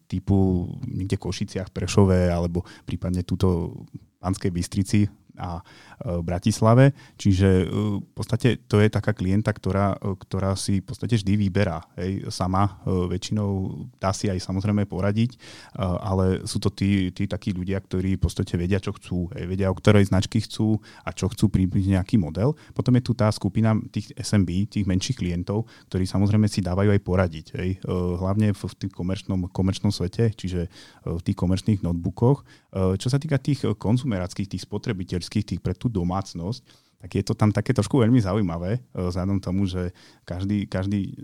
typu 0.10 0.66
niekde 0.90 1.22
Košiciach, 1.22 1.70
Prešové, 1.70 2.34
alebo 2.34 2.66
prípadne 2.90 3.22
túto 3.22 3.86
Panskej 4.18 4.50
Bystrici, 4.50 5.06
a 5.38 5.60
e, 5.60 5.64
Bratislave. 6.22 6.94
Čiže 7.18 7.50
e, 7.50 7.66
v 8.02 8.12
podstate 8.14 8.62
to 8.70 8.78
je 8.82 8.90
taká 8.90 9.14
klienta, 9.18 9.50
ktorá, 9.54 9.98
e, 9.98 10.14
ktorá 10.18 10.54
si 10.54 10.82
v 10.82 10.86
podstate 10.86 11.18
vždy 11.18 11.34
vyberá. 11.38 11.82
Hej, 11.98 12.30
sama 12.30 12.82
väčšinou 12.86 13.86
dá 13.98 14.14
si 14.14 14.30
aj 14.30 14.40
samozrejme 14.40 14.86
poradiť, 14.88 15.36
ale 15.78 16.46
sú 16.48 16.58
to 16.58 16.70
tí, 16.72 17.12
tí 17.12 17.26
takí 17.30 17.52
ľudia, 17.52 17.80
ktorí 17.80 18.16
v 18.18 18.24
podstate 18.24 18.56
vedia, 18.56 18.80
čo 18.80 18.96
chcú. 18.96 19.30
Hej, 19.36 19.46
vedia, 19.50 19.68
o 19.70 19.78
ktorej 19.78 20.10
značky 20.10 20.42
chcú 20.44 20.80
a 21.04 21.10
čo 21.12 21.30
chcú 21.30 21.50
približne 21.50 22.00
nejaký 22.00 22.18
model. 22.18 22.56
Potom 22.74 22.96
je 22.98 23.04
tu 23.04 23.14
tá 23.14 23.30
skupina 23.30 23.76
tých 23.92 24.14
SMB, 24.16 24.70
tých 24.70 24.86
menších 24.88 25.18
klientov, 25.20 25.70
ktorí 25.92 26.06
samozrejme 26.08 26.48
si 26.50 26.64
dávajú 26.64 26.94
aj 26.94 27.02
poradiť. 27.02 27.46
Hej. 27.58 27.70
Hlavne 28.20 28.52
v, 28.54 28.62
v 28.62 28.76
tým 28.86 28.92
komerčnom, 28.92 29.40
komerčnom 29.50 29.92
svete, 29.94 30.34
čiže 30.34 30.68
v 31.06 31.22
tých 31.22 31.38
komerčných 31.38 31.84
notebookoch. 31.84 32.44
Čo 32.74 33.08
sa 33.08 33.18
týka 33.22 33.38
tých 33.38 33.64
konzumeráckých, 33.78 34.50
tých 34.50 34.66
spotrebiteľ 34.66 35.23
špecifických 35.24 35.48
tých 35.56 35.62
pre 35.64 35.74
tú 35.74 35.88
domácnosť, 35.88 36.62
tak 37.00 37.20
je 37.20 37.24
to 37.24 37.36
tam 37.36 37.52
také 37.52 37.76
trošku 37.76 38.00
veľmi 38.00 38.20
zaujímavé, 38.20 38.80
eh, 38.80 38.84
vzhľadom 38.92 39.40
tomu, 39.40 39.64
že 39.68 39.96
každý, 40.28 40.68
každý 40.68 41.16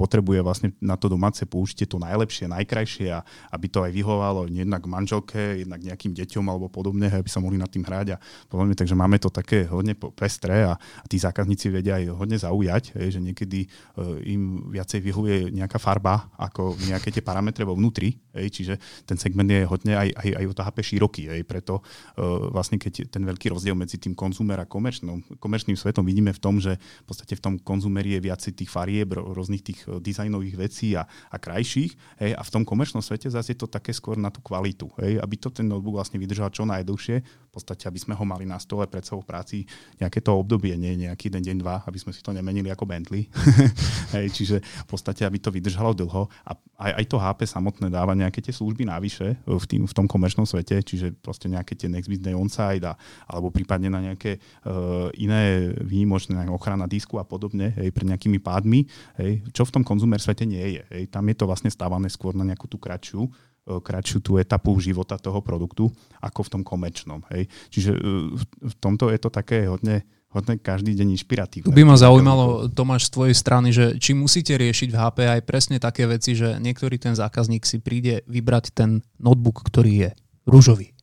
potrebuje 0.00 0.40
vlastne 0.40 0.72
na 0.80 0.96
to 0.96 1.12
domáce 1.12 1.44
použitie 1.44 1.84
to 1.84 2.00
najlepšie, 2.00 2.48
najkrajšie 2.48 3.12
a 3.12 3.20
aby 3.52 3.68
to 3.68 3.84
aj 3.84 3.92
vyhovalo 3.92 4.48
jednak 4.48 4.80
manželke, 4.88 5.60
jednak 5.60 5.84
nejakým 5.84 6.16
deťom 6.16 6.44
alebo 6.48 6.72
podobne, 6.72 7.12
aby 7.12 7.28
sa 7.28 7.44
mohli 7.44 7.60
nad 7.60 7.68
tým 7.68 7.84
hrať 7.84 8.16
a 8.16 8.18
podobne. 8.48 8.72
Takže 8.72 8.96
máme 8.96 9.20
to 9.20 9.28
také 9.28 9.68
hodne 9.68 9.92
pestré 10.16 10.64
a, 10.64 10.80
tí 11.04 11.20
zákazníci 11.20 11.68
vedia 11.68 12.00
aj 12.00 12.16
hodne 12.16 12.40
zaujať, 12.40 12.96
že 13.12 13.20
niekedy 13.20 13.68
uh, 13.68 14.16
im 14.24 14.72
viacej 14.72 15.04
vyhovuje 15.04 15.36
nejaká 15.52 15.76
farba 15.76 16.32
ako 16.40 16.80
nejaké 16.88 17.12
tie 17.12 17.20
parametre 17.20 17.68
vo 17.68 17.76
vnútri, 17.76 18.16
čiže 18.32 18.80
ten 19.04 19.20
segment 19.20 19.50
je 19.50 19.68
hodne 19.68 19.92
aj, 19.98 20.08
aj, 20.16 20.28
aj 20.40 20.44
od 20.48 20.58
HP 20.64 20.78
široký, 20.96 21.22
preto 21.44 21.82
uh, 21.82 22.48
vlastne 22.48 22.80
keď 22.80 23.10
ten 23.12 23.26
veľký 23.26 23.52
rozdiel 23.52 23.76
medzi 23.76 24.00
tým 24.00 24.16
konzumer 24.16 24.62
a 24.62 24.70
komerčným 24.70 25.76
svetom 25.76 26.06
vidíme 26.06 26.30
v 26.30 26.40
tom, 26.40 26.62
že 26.62 26.78
v 26.78 27.06
podstate 27.10 27.34
v 27.36 27.42
tom 27.42 27.54
konzumeri 27.58 28.16
je 28.16 28.24
viacej 28.30 28.52
tých 28.54 28.70
farieb, 28.70 29.18
rôznych 29.18 29.60
tých 29.66 29.89
dizajnových 29.98 30.54
vecí 30.54 30.94
a, 30.94 31.02
a 31.08 31.36
krajších. 31.40 32.22
Hej, 32.22 32.38
a 32.38 32.42
v 32.46 32.52
tom 32.54 32.62
komerčnom 32.62 33.02
svete 33.02 33.26
zase 33.26 33.56
je 33.56 33.58
to 33.58 33.66
také 33.66 33.90
skôr 33.90 34.14
na 34.14 34.30
tú 34.30 34.38
kvalitu. 34.38 34.86
Hej, 35.02 35.18
aby 35.18 35.34
to 35.34 35.50
ten 35.50 35.66
notebook 35.66 35.98
vlastne 35.98 36.22
vydržal 36.22 36.54
čo 36.54 36.62
najdlhšie, 36.62 37.49
v 37.50 37.58
podstate, 37.58 37.90
aby 37.90 37.98
sme 37.98 38.14
ho 38.14 38.22
mali 38.22 38.46
na 38.46 38.62
stole 38.62 38.86
pred 38.86 39.02
sebou 39.02 39.26
práci 39.26 39.66
nejaké 39.98 40.22
to 40.22 40.38
obdobie, 40.38 40.78
nie 40.78 40.94
nejaký 41.10 41.26
jeden 41.26 41.42
deň, 41.42 41.56
dva, 41.58 41.82
aby 41.82 41.98
sme 41.98 42.14
si 42.14 42.22
to 42.22 42.30
nemenili 42.30 42.70
ako 42.70 42.86
Bentley. 42.86 43.26
hej, 44.14 44.30
čiže 44.30 44.62
v 44.62 44.86
podstate, 44.86 45.26
aby 45.26 45.42
to 45.42 45.50
vydržalo 45.50 45.90
dlho. 45.90 46.30
A 46.46 46.54
aj, 46.78 46.92
aj 47.02 47.04
to 47.10 47.16
HP 47.18 47.40
samotné 47.50 47.90
dáva 47.90 48.14
nejaké 48.14 48.38
tie 48.38 48.54
služby 48.54 48.86
navyše 48.86 49.34
v, 49.42 49.64
tým, 49.66 49.82
v 49.82 49.92
tom 49.92 50.06
komerčnom 50.06 50.46
svete, 50.46 50.78
čiže 50.78 51.10
proste 51.18 51.50
nejaké 51.50 51.74
tie 51.74 51.90
next 51.90 52.06
business 52.06 52.38
on-site 52.38 52.86
a, 52.86 52.94
alebo 53.26 53.50
prípadne 53.50 53.90
na 53.90 53.98
nejaké 53.98 54.38
uh, 54.38 55.10
iné 55.18 55.74
výnimočné 55.82 56.46
ochrana 56.54 56.86
disku 56.86 57.18
a 57.18 57.26
podobne, 57.26 57.74
hej, 57.74 57.90
pre 57.90 58.06
nejakými 58.06 58.38
pádmi, 58.38 58.86
hej, 59.18 59.42
čo 59.50 59.66
v 59.66 59.74
tom 59.74 59.82
konzumer 59.82 60.22
svete 60.22 60.46
nie 60.46 60.78
je. 60.78 60.82
Hej. 60.94 61.10
Tam 61.10 61.26
je 61.26 61.34
to 61.34 61.50
vlastne 61.50 61.68
stávané 61.68 62.06
skôr 62.06 62.38
na 62.38 62.46
nejakú 62.46 62.70
tú 62.70 62.78
kratšiu, 62.78 63.26
kratšiu 63.66 64.18
tú 64.24 64.40
etapu 64.40 64.74
života 64.80 65.20
toho 65.20 65.44
produktu, 65.44 65.92
ako 66.18 66.40
v 66.46 66.52
tom 66.58 66.62
komerčnom. 66.64 67.22
Hej. 67.30 67.46
Čiže 67.70 67.90
e, 67.94 68.00
v 68.40 68.74
tomto 68.80 69.12
je 69.12 69.18
to 69.20 69.30
také 69.30 69.68
hodne, 69.68 70.02
hodne 70.32 70.58
každý 70.58 70.96
deň 70.96 71.14
inšpiratívne. 71.20 71.70
By 71.70 71.84
ma 71.84 71.96
zaujímalo, 72.00 72.72
Tomáš, 72.72 73.10
z 73.10 73.14
tvojej 73.14 73.36
strany, 73.36 73.68
že 73.70 74.00
či 74.00 74.16
musíte 74.16 74.56
riešiť 74.56 74.88
v 74.90 74.98
HP 74.98 75.18
aj 75.28 75.40
presne 75.44 75.76
také 75.78 76.08
veci, 76.08 76.34
že 76.34 76.58
niektorý 76.58 76.98
ten 76.98 77.14
zákazník 77.14 77.62
si 77.68 77.78
príde 77.78 78.26
vybrať 78.26 78.72
ten 78.74 79.04
notebook, 79.20 79.62
ktorý 79.62 80.08
je 80.08 80.10
rúžový 80.48 80.96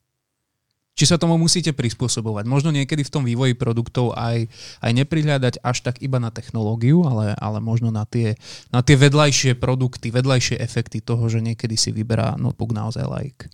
či 0.97 1.05
sa 1.05 1.21
tomu 1.21 1.37
musíte 1.37 1.77
prispôsobovať. 1.77 2.49
Možno 2.49 2.73
niekedy 2.73 3.05
v 3.05 3.13
tom 3.13 3.21
vývoji 3.21 3.53
produktov 3.53 4.17
aj, 4.17 4.49
aj 4.81 4.91
neprihľadať 4.97 5.61
až 5.61 5.77
tak 5.85 6.01
iba 6.01 6.17
na 6.17 6.33
technológiu, 6.33 7.05
ale, 7.05 7.37
ale 7.37 7.61
možno 7.61 7.93
na 7.93 8.09
tie, 8.09 8.33
na 8.73 8.81
tie 8.81 8.97
vedľajšie 8.97 9.61
produkty, 9.61 10.09
vedľajšie 10.09 10.57
efekty 10.57 11.05
toho, 11.05 11.29
že 11.29 11.45
niekedy 11.45 11.77
si 11.77 11.93
vyberá 11.93 12.33
notebook 12.41 12.73
naozaj 12.73 13.05
like. 13.05 13.45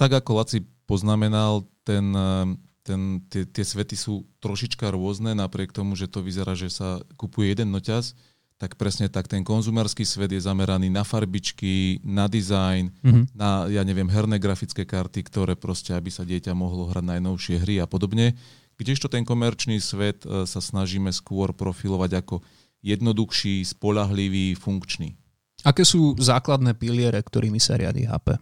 Tak 0.00 0.10
ako 0.24 0.40
Laci 0.40 0.64
poznamenal, 0.88 1.68
ten, 1.84 2.16
e, 2.16 2.56
ten, 2.80 3.20
tie, 3.28 3.44
tie 3.44 3.64
svety 3.68 3.92
sú 3.92 4.24
trošička 4.40 4.88
rôzne, 4.88 5.36
napriek 5.36 5.76
tomu, 5.76 5.92
že 5.92 6.08
to 6.08 6.24
vyzerá, 6.24 6.56
že 6.56 6.72
sa 6.72 7.04
kupuje 7.20 7.52
jeden 7.52 7.68
noťaz, 7.76 8.16
tak 8.58 8.74
presne 8.74 9.06
tak 9.06 9.30
ten 9.30 9.46
konzumerský 9.46 10.02
svet 10.02 10.34
je 10.34 10.42
zameraný 10.42 10.90
na 10.90 11.06
farbičky, 11.06 12.02
na 12.02 12.26
dizajn, 12.26 12.90
mm-hmm. 12.90 13.24
na, 13.38 13.70
ja 13.70 13.86
neviem, 13.86 14.10
herné 14.10 14.42
grafické 14.42 14.82
karty, 14.82 15.22
ktoré 15.30 15.54
proste, 15.54 15.94
aby 15.94 16.10
sa 16.10 16.26
dieťa 16.26 16.58
mohlo 16.58 16.90
hrať 16.90 17.06
najnovšie 17.06 17.56
hry 17.62 17.78
a 17.78 17.86
podobne. 17.86 18.34
Kdežto 18.74 19.06
ten 19.06 19.22
komerčný 19.22 19.78
svet 19.78 20.26
e, 20.26 20.42
sa 20.42 20.58
snažíme 20.58 21.14
skôr 21.14 21.54
profilovať 21.54 22.18
ako 22.18 22.42
jednoduchší, 22.82 23.62
spolahlivý, 23.62 24.58
funkčný. 24.58 25.14
Aké 25.62 25.86
sú 25.86 26.18
základné 26.18 26.74
piliere, 26.74 27.18
ktorými 27.22 27.62
sa 27.62 27.78
riadi 27.78 28.06
HP? 28.10 28.38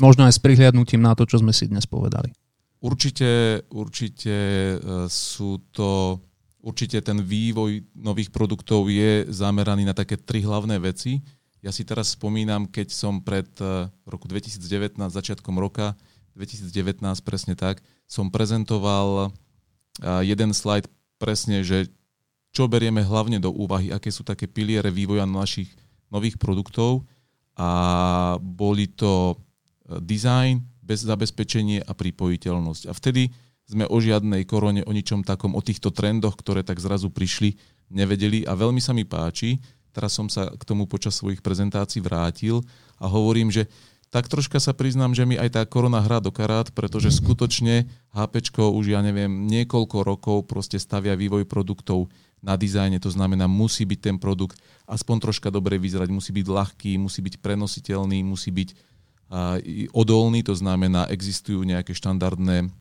Možno 0.00 0.24
aj 0.24 0.36
s 0.36 0.40
prihliadnutím 0.40 1.04
na 1.04 1.12
to, 1.12 1.28
čo 1.28 1.40
sme 1.40 1.52
si 1.52 1.68
dnes 1.68 1.84
povedali. 1.84 2.32
Určite, 2.80 3.64
určite 3.68 4.36
e, 4.36 4.76
sú 5.12 5.60
to 5.76 6.20
Určite 6.58 6.98
ten 6.98 7.22
vývoj 7.22 7.86
nových 7.94 8.34
produktov 8.34 8.90
je 8.90 9.30
zameraný 9.30 9.86
na 9.86 9.94
také 9.94 10.18
tri 10.18 10.42
hlavné 10.42 10.82
veci. 10.82 11.22
Ja 11.62 11.70
si 11.70 11.86
teraz 11.86 12.14
spomínam, 12.18 12.66
keď 12.66 12.90
som 12.90 13.22
pred 13.22 13.46
eh, 13.62 13.86
roku 14.06 14.26
2019, 14.26 14.98
začiatkom 14.98 15.54
roka 15.58 15.94
2019 16.38 17.02
presne 17.26 17.54
tak, 17.58 17.82
som 18.06 18.30
prezentoval 18.30 19.30
eh, 19.30 20.22
jeden 20.26 20.50
slajd 20.50 20.90
presne, 21.18 21.62
že 21.62 21.90
čo 22.50 22.66
berieme 22.66 23.06
hlavne 23.06 23.38
do 23.38 23.54
úvahy, 23.54 23.94
aké 23.94 24.10
sú 24.10 24.26
také 24.26 24.50
piliere 24.50 24.90
vývoja 24.90 25.26
našich 25.26 25.70
nových 26.10 26.40
produktov 26.42 27.06
a 27.54 28.34
boli 28.42 28.90
to 28.90 29.34
eh, 29.86 30.02
design, 30.02 30.66
bez 30.88 31.04
zabezpečenie 31.04 31.84
a 31.84 31.92
pripojiteľnosť. 31.92 32.88
A 32.88 32.92
vtedy 32.96 33.28
sme 33.68 33.84
o 33.84 33.96
žiadnej 34.00 34.48
korone, 34.48 34.80
o 34.88 34.92
ničom 34.96 35.20
takom, 35.20 35.52
o 35.52 35.60
týchto 35.60 35.92
trendoch, 35.92 36.40
ktoré 36.40 36.64
tak 36.64 36.80
zrazu 36.80 37.12
prišli, 37.12 37.60
nevedeli 37.92 38.48
a 38.48 38.56
veľmi 38.56 38.80
sa 38.80 38.96
mi 38.96 39.04
páči. 39.04 39.60
Teraz 39.92 40.16
som 40.16 40.32
sa 40.32 40.48
k 40.48 40.62
tomu 40.64 40.88
počas 40.88 41.20
svojich 41.20 41.44
prezentácií 41.44 42.00
vrátil 42.00 42.64
a 42.96 43.08
hovorím, 43.08 43.52
že 43.52 43.68
tak 44.08 44.24
troška 44.24 44.56
sa 44.56 44.72
priznám, 44.72 45.12
že 45.12 45.28
mi 45.28 45.36
aj 45.36 45.52
tá 45.52 45.62
korona 45.68 46.00
hrá 46.00 46.16
do 46.16 46.32
karát, 46.32 46.72
pretože 46.72 47.12
skutočne 47.12 47.84
HP 48.08 48.40
už, 48.56 48.84
ja 48.88 49.04
neviem, 49.04 49.44
niekoľko 49.44 50.00
rokov 50.00 50.38
proste 50.48 50.80
stavia 50.80 51.12
vývoj 51.12 51.44
produktov 51.44 52.08
na 52.40 52.56
dizajne, 52.56 52.96
to 53.02 53.12
znamená, 53.12 53.44
musí 53.44 53.84
byť 53.84 54.00
ten 54.00 54.16
produkt 54.16 54.56
aspoň 54.88 55.28
troška 55.28 55.52
dobre 55.52 55.76
vyzerať, 55.76 56.08
musí 56.08 56.32
byť 56.32 56.46
ľahký, 56.46 56.92
musí 56.96 57.20
byť 57.20 57.34
prenositeľný, 57.42 58.24
musí 58.24 58.48
byť 58.48 58.68
uh, 58.72 59.60
odolný, 59.92 60.40
to 60.40 60.56
znamená, 60.56 61.10
existujú 61.12 61.60
nejaké 61.66 61.92
štandardné 61.92 62.72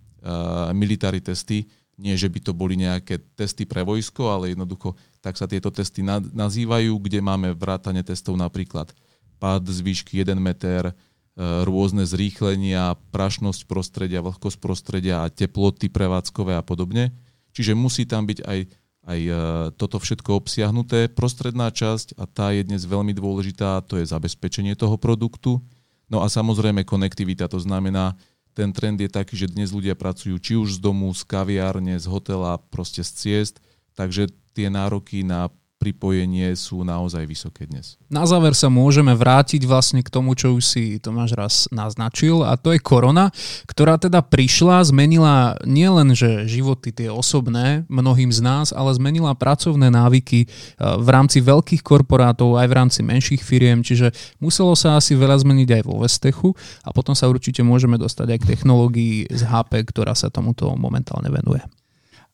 military 0.75 1.23
testy, 1.23 1.67
nie 1.97 2.13
že 2.13 2.29
by 2.29 2.39
to 2.43 2.51
boli 2.53 2.77
nejaké 2.77 3.17
testy 3.33 3.65
pre 3.65 3.81
vojsko, 3.81 4.29
ale 4.29 4.53
jednoducho 4.53 4.93
tak 5.23 5.33
sa 5.39 5.49
tieto 5.49 5.73
testy 5.73 6.05
nazývajú, 6.33 6.93
kde 7.01 7.19
máme 7.23 7.57
vrátane 7.57 8.05
testov 8.05 8.37
napríklad 8.37 8.93
pád 9.37 9.69
z 9.69 9.79
výšky 9.85 10.21
1 10.21 10.37
meter, 10.37 10.93
rôzne 11.37 12.01
zrýchlenia, 12.01 12.97
prašnosť 13.13 13.69
prostredia, 13.69 14.25
vlhkosť 14.25 14.57
prostredia 14.57 15.21
a 15.21 15.29
teploty 15.29 15.85
prevádzkové 15.85 16.57
a 16.57 16.65
podobne. 16.65 17.13
Čiže 17.53 17.77
musí 17.77 18.09
tam 18.09 18.25
byť 18.25 18.41
aj, 18.41 18.59
aj 19.05 19.19
e, 19.21 19.33
toto 19.77 20.01
všetko 20.01 20.33
obsiahnuté. 20.33 21.05
Prostredná 21.13 21.69
časť, 21.69 22.17
a 22.17 22.25
tá 22.25 22.49
je 22.57 22.65
dnes 22.65 22.81
veľmi 22.81 23.13
dôležitá, 23.13 23.85
to 23.85 24.01
je 24.01 24.09
zabezpečenie 24.09 24.73
toho 24.73 24.97
produktu. 24.97 25.61
No 26.09 26.25
a 26.25 26.27
samozrejme 26.29 26.81
konektivita, 26.81 27.45
to 27.45 27.61
znamená, 27.61 28.17
ten 28.57 28.73
trend 28.73 28.97
je 28.97 29.05
taký, 29.05 29.37
že 29.37 29.53
dnes 29.53 29.69
ľudia 29.69 29.93
pracujú 29.93 30.41
či 30.41 30.57
už 30.57 30.81
z 30.81 30.81
domu, 30.81 31.13
z 31.13 31.21
kaviárne, 31.29 32.01
z 32.01 32.09
hotela, 32.09 32.57
proste 32.57 33.05
z 33.05 33.11
ciest, 33.13 33.55
takže 33.93 34.33
tie 34.57 34.73
nároky 34.73 35.21
na 35.21 35.53
pripojenie 35.77 36.57
sú 36.57 36.81
naozaj 36.81 37.23
vysoké 37.29 37.69
dnes. 37.69 38.01
Na 38.09 38.25
záver 38.25 38.57
sa 38.57 38.67
môžeme 38.67 39.13
vrátiť 39.13 39.61
vlastne 39.69 40.01
k 40.01 40.09
tomu, 40.09 40.33
čo 40.33 40.57
už 40.57 40.63
si 40.65 40.83
Tomáš 40.97 41.31
raz 41.37 41.55
naznačil 41.69 42.41
a 42.41 42.57
to 42.57 42.73
je 42.73 42.81
korona, 42.81 43.29
ktorá 43.69 44.01
teda 44.01 44.25
prišla, 44.25 44.89
zmenila 44.89 45.55
nielen, 45.63 46.17
že 46.17 46.49
životy 46.49 46.89
tie 46.89 47.13
osobné 47.13 47.85
mnohým 47.87 48.33
z 48.33 48.41
nás, 48.41 48.67
ale 48.73 48.89
zmenila 48.97 49.37
pracovné 49.37 49.93
návyky 49.93 50.45
eh, 50.45 50.49
v 50.81 51.07
rámci 51.07 51.45
veľkých 51.45 51.85
korporátov 51.85 52.57
aj 52.57 52.67
v 52.67 52.77
rámci 52.77 52.99
menších 53.05 53.45
firiem, 53.45 53.85
čiže 53.85 54.11
muselo 54.41 54.73
sa 54.73 54.97
asi 54.97 55.13
veľa 55.13 55.45
zmeniť 55.45 55.69
aj 55.77 55.83
vo 55.85 56.01
Vestechu 56.01 56.49
a 56.81 56.89
potom 56.89 57.13
sa 57.13 57.29
určite 57.29 57.61
môžeme 57.61 58.01
dostať 58.01 58.33
aj 58.33 58.39
k 58.41 58.49
technológii 58.57 59.15
z 59.29 59.41
HP, 59.45 59.85
ktorá 59.93 60.17
sa 60.17 60.33
tomuto 60.33 60.73
momentálne 60.73 61.29
venuje. 61.29 61.61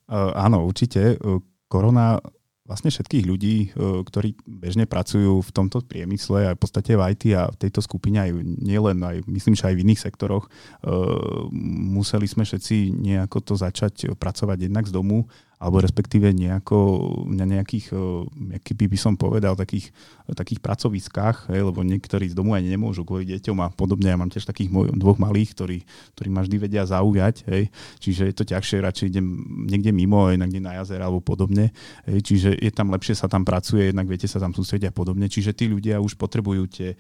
Uh, 0.08 0.32
áno, 0.36 0.68
určite. 0.68 1.16
Korona 1.72 2.22
vlastne 2.74 2.89
všetkých 2.89 3.25
ľudí, 3.30 3.58
e, 3.62 3.68
ktorí 4.01 4.34
bežne 4.50 4.89
pracujú 4.89 5.46
v 5.46 5.51
tomto 5.53 5.86
priemysle 5.86 6.50
aj 6.50 6.56
v 6.58 6.62
podstate 6.65 6.92
v 6.98 7.06
IT 7.13 7.24
a 7.38 7.53
v 7.53 7.60
tejto 7.62 7.86
skupine 7.86 8.18
aj 8.18 8.34
nielen, 8.65 8.98
aj 9.06 9.30
myslím, 9.30 9.53
že 9.53 9.70
aj 9.70 9.77
v 9.77 9.84
iných 9.86 10.01
sektoroch, 10.01 10.50
e, 10.50 10.89
museli 11.94 12.25
sme 12.25 12.42
všetci 12.42 12.89
nejako 12.89 13.38
to 13.46 13.53
začať 13.53 14.18
pracovať 14.18 14.65
jednak 14.65 14.89
z 14.89 14.96
domu 14.98 15.30
alebo 15.63 15.79
respektíve 15.79 16.27
nejako 16.36 16.75
na 17.32 17.48
nejakých, 17.48 17.96
aký 18.51 18.75
by 18.75 19.00
som 19.00 19.15
povedal, 19.15 19.55
takých, 19.55 19.96
takých 20.27 20.60
pracoviskách, 20.60 21.48
hej, 21.55 21.63
lebo 21.63 21.79
niektorí 21.88 22.27
z 22.27 22.36
domu 22.36 22.51
aj 22.51 22.67
nemôžu 22.67 23.08
kvôli 23.08 23.24
deťom 23.32 23.63
a 23.63 23.72
podobne. 23.72 24.12
Ja 24.12 24.20
mám 24.20 24.27
tiež 24.27 24.43
takých 24.43 24.67
moj, 24.67 24.91
dvoch 24.91 25.15
malých, 25.24 25.55
ktorí, 25.55 25.77
ktorí 26.20 26.27
ma 26.36 26.43
vždy 26.43 26.58
vedia 26.60 26.84
zaujať, 26.84 27.48
hej, 27.48 27.72
čiže 28.03 28.27
je 28.27 28.36
to 28.36 28.43
ťažšie, 28.43 28.84
radšej 28.84 29.08
idem 29.15 29.27
niekde 29.72 29.96
mimo, 29.96 30.27
niekde 30.36 30.60
na 30.60 30.84
jazer 30.84 31.00
alebo 31.00 31.24
podobne, 31.24 31.72
hej, 32.12 32.20
čiže 32.20 32.60
je 32.60 32.72
tam 32.75 32.91
lepšie 32.91 33.15
sa 33.15 33.32
tam 33.32 33.48
pracuje, 33.48 33.96
jednak 33.96 34.12
viete 34.12 34.27
sa 34.27 34.43
tam 34.43 34.51
sústrediť 34.51 34.91
a 34.91 34.93
podobne, 34.93 35.32
čiže 35.32 35.55
tí 35.55 35.72
ľudia 35.72 36.03
už 36.03 36.20
potrebujú 36.20 36.67
tie, 36.67 37.00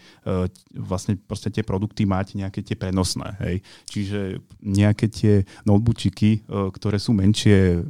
vlastne 0.71 1.19
proste 1.19 1.51
tie 1.51 1.67
produkty 1.67 2.07
mať 2.07 2.39
nejaké 2.39 2.63
tie 2.63 2.79
prenosné, 2.79 3.35
hej, 3.43 3.55
čiže 3.91 4.39
nejaké 4.63 5.11
tie 5.11 5.43
notebookiky, 5.67 6.47
ktoré 6.47 6.95
sú 6.95 7.11
menšie, 7.11 7.83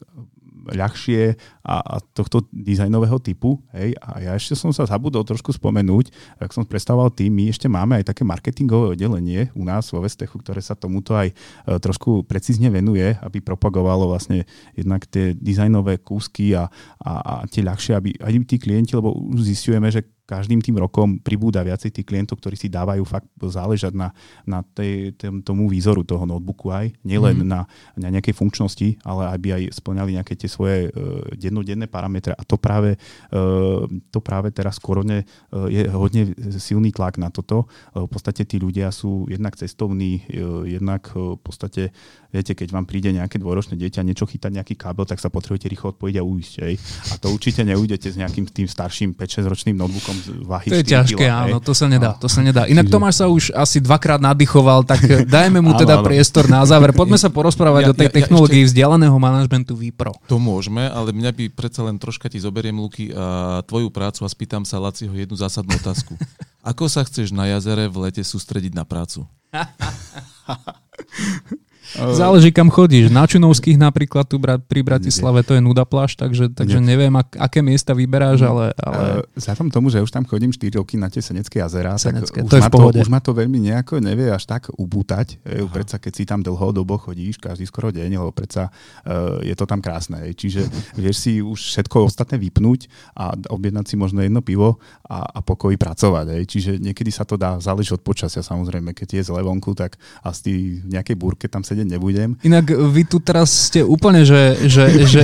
ľahšie 0.71 1.35
a, 1.63 1.75
a 1.79 1.95
tohto 2.15 2.47
dizajnového 2.51 3.19
typu. 3.19 3.59
Hej. 3.75 3.95
A 3.99 4.23
ja 4.23 4.31
ešte 4.35 4.55
som 4.55 4.71
sa 4.71 4.87
zabudol 4.87 5.27
trošku 5.27 5.51
spomenúť, 5.51 6.11
ak 6.39 6.55
som 6.55 6.63
predstavoval 6.63 7.11
tým, 7.11 7.35
my 7.35 7.51
ešte 7.51 7.67
máme 7.67 7.99
aj 7.99 8.15
také 8.15 8.23
marketingové 8.23 8.95
oddelenie 8.95 9.51
u 9.55 9.63
nás 9.67 9.91
vo 9.91 9.99
Vestechu, 10.03 10.39
ktoré 10.39 10.63
sa 10.63 10.75
tomuto 10.75 11.15
aj 11.15 11.31
e, 11.31 11.33
trošku 11.79 12.23
precízne 12.23 12.71
venuje, 12.71 13.15
aby 13.19 13.43
propagovalo 13.43 14.07
vlastne 14.07 14.47
jednak 14.75 15.03
tie 15.07 15.35
dizajnové 15.35 15.99
kúsky 15.99 16.55
a, 16.55 16.71
a, 17.03 17.11
a 17.19 17.33
tie 17.47 17.63
ľahšie, 17.63 17.93
aby 17.95 18.09
aj 18.19 18.31
tí 18.47 18.57
klienti, 18.59 18.95
lebo 18.95 19.11
už 19.11 19.43
zistujeme, 19.43 19.91
že 19.91 20.03
každým 20.33 20.65
tým 20.65 20.81
rokom 20.81 21.21
pribúda 21.21 21.61
viacej 21.61 21.93
tých 21.93 22.09
klientov, 22.09 22.41
ktorí 22.41 22.57
si 22.57 22.73
dávajú 22.73 23.05
fakt 23.05 23.29
záležať 23.37 23.93
na, 23.93 24.09
na 24.49 24.65
tej, 24.65 25.13
tém, 25.13 25.45
tomu 25.45 25.69
výzoru 25.69 26.01
toho 26.01 26.25
notebooku 26.25 26.73
aj, 26.73 26.89
nielen 27.05 27.45
mm. 27.45 27.47
na, 27.47 27.69
na 27.93 28.07
nejakej 28.09 28.33
funkčnosti, 28.33 28.97
ale 29.05 29.29
aby 29.29 29.47
aj 29.53 29.77
splňali 29.77 30.17
nejaké 30.17 30.33
tie 30.33 30.49
svoje 30.49 30.89
uh, 30.89 31.21
dennodenné 31.37 31.85
parametre. 31.85 32.33
A 32.33 32.41
to 32.41 32.57
práve, 32.57 32.97
uh, 32.97 33.85
to 34.09 34.19
práve 34.25 34.49
teraz 34.49 34.81
korone 34.81 35.21
uh, 35.21 35.69
je 35.69 35.85
hodne 35.93 36.33
silný 36.57 36.89
tlak 36.89 37.21
na 37.21 37.29
toto. 37.29 37.69
Uh, 37.93 38.09
v 38.09 38.09
podstate 38.09 38.41
tí 38.49 38.57
ľudia 38.57 38.89
sú 38.89 39.29
jednak 39.29 39.53
cestovní, 39.53 40.25
uh, 40.33 40.65
jednak 40.65 41.13
uh, 41.13 41.37
v 41.37 41.41
podstate 41.45 41.93
viete, 42.33 42.57
keď 42.57 42.73
vám 42.73 42.89
príde 42.89 43.13
nejaké 43.13 43.37
dvoročné 43.37 43.77
dieťa, 43.77 44.01
niečo 44.01 44.25
chytať 44.25 44.49
nejaký 44.49 44.73
kábel, 44.73 45.05
tak 45.05 45.21
sa 45.21 45.29
potrebujete 45.29 45.69
rýchlo 45.69 45.93
odpojiť 45.93 46.15
a 46.17 46.23
uísť. 46.25 46.53
Hej. 46.65 46.75
A 47.13 47.21
to 47.21 47.29
určite 47.29 47.61
neujdete 47.61 48.09
s 48.09 48.17
nejakým 48.17 48.49
tým 48.49 48.65
starším 48.65 49.13
5-6 49.13 49.45
ročným 49.45 49.77
notebookom 49.77 50.22
váhy 50.43 50.67
To 50.71 50.75
je 50.79 50.85
ťažké, 50.85 51.25
kg, 51.25 51.47
áno, 51.47 51.57
to 51.59 51.73
sa 51.75 51.85
nedá, 51.91 52.15
no. 52.15 52.19
to 52.19 52.27
sa 52.31 52.39
nedá. 52.39 52.63
Inak 52.69 52.87
Čiže... 52.87 52.95
Tomáš 52.95 53.15
sa 53.19 53.25
už 53.27 53.43
asi 53.55 53.77
dvakrát 53.83 54.19
nadýchoval, 54.23 54.87
tak 54.87 55.03
dajme 55.35 55.59
mu 55.59 55.75
teda 55.75 55.97
áno, 55.97 56.01
áno. 56.03 56.07
priestor 56.07 56.47
na 56.47 56.63
záver. 56.63 56.95
Poďme 56.95 57.19
sa 57.19 57.31
porozprávať 57.31 57.83
ja, 57.83 57.89
o 57.91 57.97
tej 57.97 58.09
ja, 58.09 58.13
technológii 58.21 58.61
ja 58.61 58.65
ešte... 58.67 58.71
vzdialeného 58.77 59.17
manažmentu 59.17 59.73
Vipro. 59.73 60.13
To 60.27 60.39
môžeme, 60.39 60.87
ale 60.87 61.11
mňa 61.11 61.31
by 61.33 61.43
predsa 61.53 61.83
len 61.83 61.99
troška 61.99 62.31
ti 62.31 62.39
zoberiem, 62.39 62.75
Luky, 62.75 63.11
a 63.11 63.59
tvoju 63.65 63.91
prácu 63.91 64.25
a 64.25 64.29
spýtam 64.29 64.63
sa 64.63 64.79
Laciho 64.79 65.13
jednu 65.13 65.35
zásadnú 65.39 65.75
otázku. 65.79 66.15
Ako 66.71 66.87
sa 66.87 67.03
chceš 67.03 67.35
na 67.35 67.51
jazere 67.51 67.91
v 67.91 68.07
lete 68.07 68.23
sústrediť 68.23 68.71
na 68.71 68.87
prácu? 68.87 69.27
Záleží, 72.11 72.51
kam 72.51 72.67
chodíš. 72.67 73.07
Na 73.07 73.23
Čunovských 73.23 73.79
napríklad 73.79 74.27
tu 74.27 74.35
pri 74.41 74.81
Bratislave 74.83 75.45
to 75.47 75.55
je 75.55 75.61
nuda 75.63 75.87
pláž, 75.87 76.19
takže, 76.19 76.51
takže 76.51 76.83
neviem, 76.83 77.13
ak, 77.15 77.39
aké 77.39 77.63
miesta 77.63 77.95
vyberáš, 77.95 78.43
mm. 78.43 78.49
ale... 78.51 78.65
ale... 78.83 79.03
Vzhľadom 79.39 79.71
tomu, 79.71 79.87
že 79.87 80.03
už 80.03 80.11
tam 80.11 80.27
chodím 80.27 80.51
4 80.51 80.79
roky 80.83 80.99
na 80.99 81.07
tie 81.07 81.23
Senecké 81.23 81.63
jazera, 81.63 81.95
Senecké, 81.95 82.43
tak 82.43 82.51
to 82.51 82.55
už, 82.59 82.67
ma 82.67 82.69
to, 82.69 82.99
už 82.99 83.09
ma 83.09 83.19
to 83.23 83.31
veľmi 83.31 83.59
nejako 83.63 84.03
nevie 84.03 84.27
až 84.27 84.43
tak 84.43 84.67
ubútať. 84.75 85.39
Predsa 85.71 85.97
keď 86.03 86.11
si 86.11 86.23
tam 86.27 86.43
dlhodobo 86.43 86.99
chodíš, 86.99 87.39
každý 87.39 87.63
skoro 87.69 87.93
deň, 87.93 88.19
lebo 88.19 88.35
predsa 88.35 88.67
uh, 88.67 89.39
je 89.39 89.55
to 89.55 89.63
tam 89.63 89.79
krásne. 89.79 90.19
Čiže 90.33 90.67
vieš 90.99 91.23
si 91.23 91.39
už 91.39 91.55
všetko 91.55 92.09
ostatné 92.09 92.41
vypnúť 92.41 92.91
a 93.15 93.37
objednať 93.53 93.85
si 93.87 93.95
možno 93.95 94.19
jedno 94.25 94.41
pivo 94.41 94.81
a, 95.05 95.23
a 95.23 95.39
pokoji 95.39 95.77
pracovať. 95.77 96.43
Čiže 96.49 96.81
niekedy 96.81 97.13
sa 97.13 97.23
to 97.23 97.37
dá, 97.37 97.61
záleží 97.61 97.93
od 97.93 98.01
počasia 98.01 98.41
samozrejme. 98.41 98.91
Keď 98.91 99.21
je 99.21 99.23
zle 99.29 99.39
vonku, 99.45 99.77
tak 99.77 99.95
asi 100.25 100.81
v 100.81 100.87
nejakej 100.97 101.15
búrke 101.15 101.45
tam 101.45 101.61
sedieť 101.61 101.92
nebudem. 101.93 102.35
Inak 102.41 102.73
vy 102.73 103.05
tu 103.05 103.21
teraz 103.21 103.69
ste 103.69 103.85
úplne, 103.85 104.25
že, 104.25 104.57
že, 104.65 104.85
že 105.05 105.21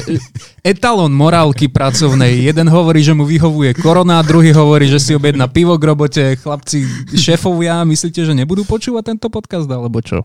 etalon 0.61 1.11
morálky 1.11 1.67
pracovnej. 1.67 2.45
Jeden 2.45 2.69
hovorí, 2.69 3.01
že 3.01 3.17
mu 3.17 3.25
vyhovuje 3.25 3.75
korona, 3.81 4.21
druhý 4.21 4.53
hovorí, 4.53 4.85
že 4.87 5.01
si 5.01 5.11
objedná 5.17 5.49
pivo 5.49 5.75
k 5.75 5.83
robote. 5.89 6.23
Chlapci, 6.37 6.85
šéfovia, 7.17 7.81
myslíte, 7.83 8.21
že 8.23 8.33
nebudú 8.37 8.63
počúvať 8.63 9.17
tento 9.17 9.27
podcast, 9.27 9.67
alebo 9.67 9.99
čo? 9.99 10.21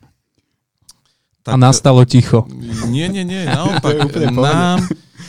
Tak, 1.45 1.53
a 1.53 1.61
nastalo 1.61 2.01
ticho. 2.09 2.49
Nie, 2.89 3.13
nie, 3.13 3.21
nie, 3.21 3.45
naopak. 3.45 4.01
nám, 4.33 4.81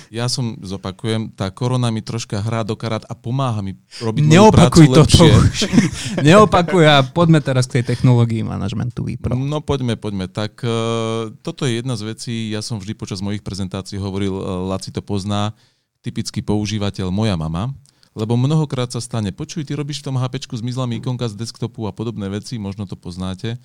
ja 0.07 0.31
som, 0.31 0.55
zopakujem, 0.63 1.27
tá 1.35 1.51
korona 1.51 1.91
mi 1.91 1.99
troška 1.99 2.39
hrá 2.39 2.63
do 2.63 2.79
karát 2.79 3.03
a 3.11 3.11
pomáha 3.11 3.59
mi 3.59 3.75
robiť 3.99 4.23
Neopakuj 4.23 4.87
moju 4.87 4.95
prácu 4.95 5.11
to 5.11 5.25
lepšie. 5.27 5.67
Neopakuj 6.31 6.83
a 6.87 7.03
poďme 7.03 7.43
teraz 7.43 7.67
k 7.67 7.83
tej 7.83 7.91
technológii 7.91 8.47
manažmentu 8.47 9.03
Vipro. 9.03 9.35
No 9.35 9.59
poďme, 9.59 9.99
poďme. 9.99 10.31
Tak 10.31 10.63
uh, 10.63 11.35
toto 11.43 11.67
je 11.67 11.83
jedna 11.83 11.99
z 11.99 12.15
vecí, 12.15 12.47
ja 12.47 12.63
som 12.63 12.79
vždy 12.79 12.95
počas 12.95 13.19
mojich 13.19 13.43
prezentácií 13.43 13.99
hovoril, 13.99 14.39
uh, 14.39 14.71
Laci 14.71 14.95
to 14.95 15.03
pozná, 15.03 15.51
typický 15.99 16.39
používateľ 16.39 17.11
moja 17.11 17.35
mama, 17.35 17.75
lebo 18.15 18.39
mnohokrát 18.39 18.87
sa 18.87 19.03
stane, 19.03 19.35
počuj, 19.35 19.67
ty 19.67 19.75
robíš 19.75 19.99
v 19.99 20.07
tom 20.07 20.15
HP 20.15 20.39
zmizla 20.47 20.87
mi 20.87 21.03
ikonka 21.03 21.27
z 21.27 21.35
desktopu 21.35 21.83
a 21.83 21.91
podobné 21.91 22.31
veci, 22.31 22.55
možno 22.55 22.87
to 22.87 22.95
poznáte. 22.95 23.59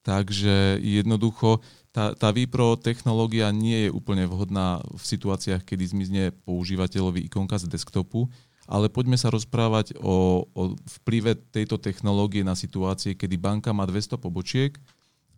Takže 0.00 0.80
jednoducho 0.80 1.60
tá, 1.90 2.14
tá 2.14 2.30
Vipro 2.30 2.78
technológia 2.78 3.50
nie 3.50 3.86
je 3.86 3.90
úplne 3.90 4.26
vhodná 4.30 4.78
v 4.86 5.02
situáciách, 5.02 5.66
kedy 5.66 5.84
zmizne 5.90 6.22
používateľovi 6.46 7.26
ikonka 7.26 7.58
z 7.58 7.66
desktopu, 7.66 8.30
ale 8.70 8.86
poďme 8.86 9.18
sa 9.18 9.34
rozprávať 9.34 9.98
o, 9.98 10.46
o 10.54 10.62
vplyve 11.02 11.34
tejto 11.50 11.82
technológie 11.82 12.46
na 12.46 12.54
situácie, 12.54 13.18
kedy 13.18 13.34
banka 13.34 13.74
má 13.74 13.82
200 13.82 14.14
pobočiek 14.22 14.78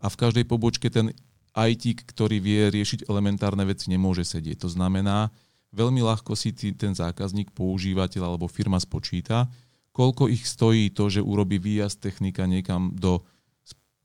a 0.04 0.12
v 0.12 0.18
každej 0.20 0.44
pobočke 0.44 0.92
ten 0.92 1.16
IT, 1.56 2.04
ktorý 2.12 2.36
vie 2.40 2.68
riešiť 2.68 3.08
elementárne 3.08 3.64
veci, 3.64 3.88
nemôže 3.88 4.24
sedieť. 4.28 4.64
To 4.64 4.68
znamená, 4.68 5.32
veľmi 5.72 6.04
ľahko 6.04 6.36
si 6.36 6.52
ten 6.52 6.92
zákazník, 6.92 7.56
používateľ 7.56 8.36
alebo 8.36 8.52
firma 8.52 8.76
spočíta, 8.76 9.48
koľko 9.96 10.28
ich 10.28 10.44
stojí 10.44 10.92
to, 10.92 11.08
že 11.08 11.24
urobí 11.24 11.56
výjazd 11.56 12.00
technika 12.00 12.44
niekam 12.44 12.92
do 12.92 13.24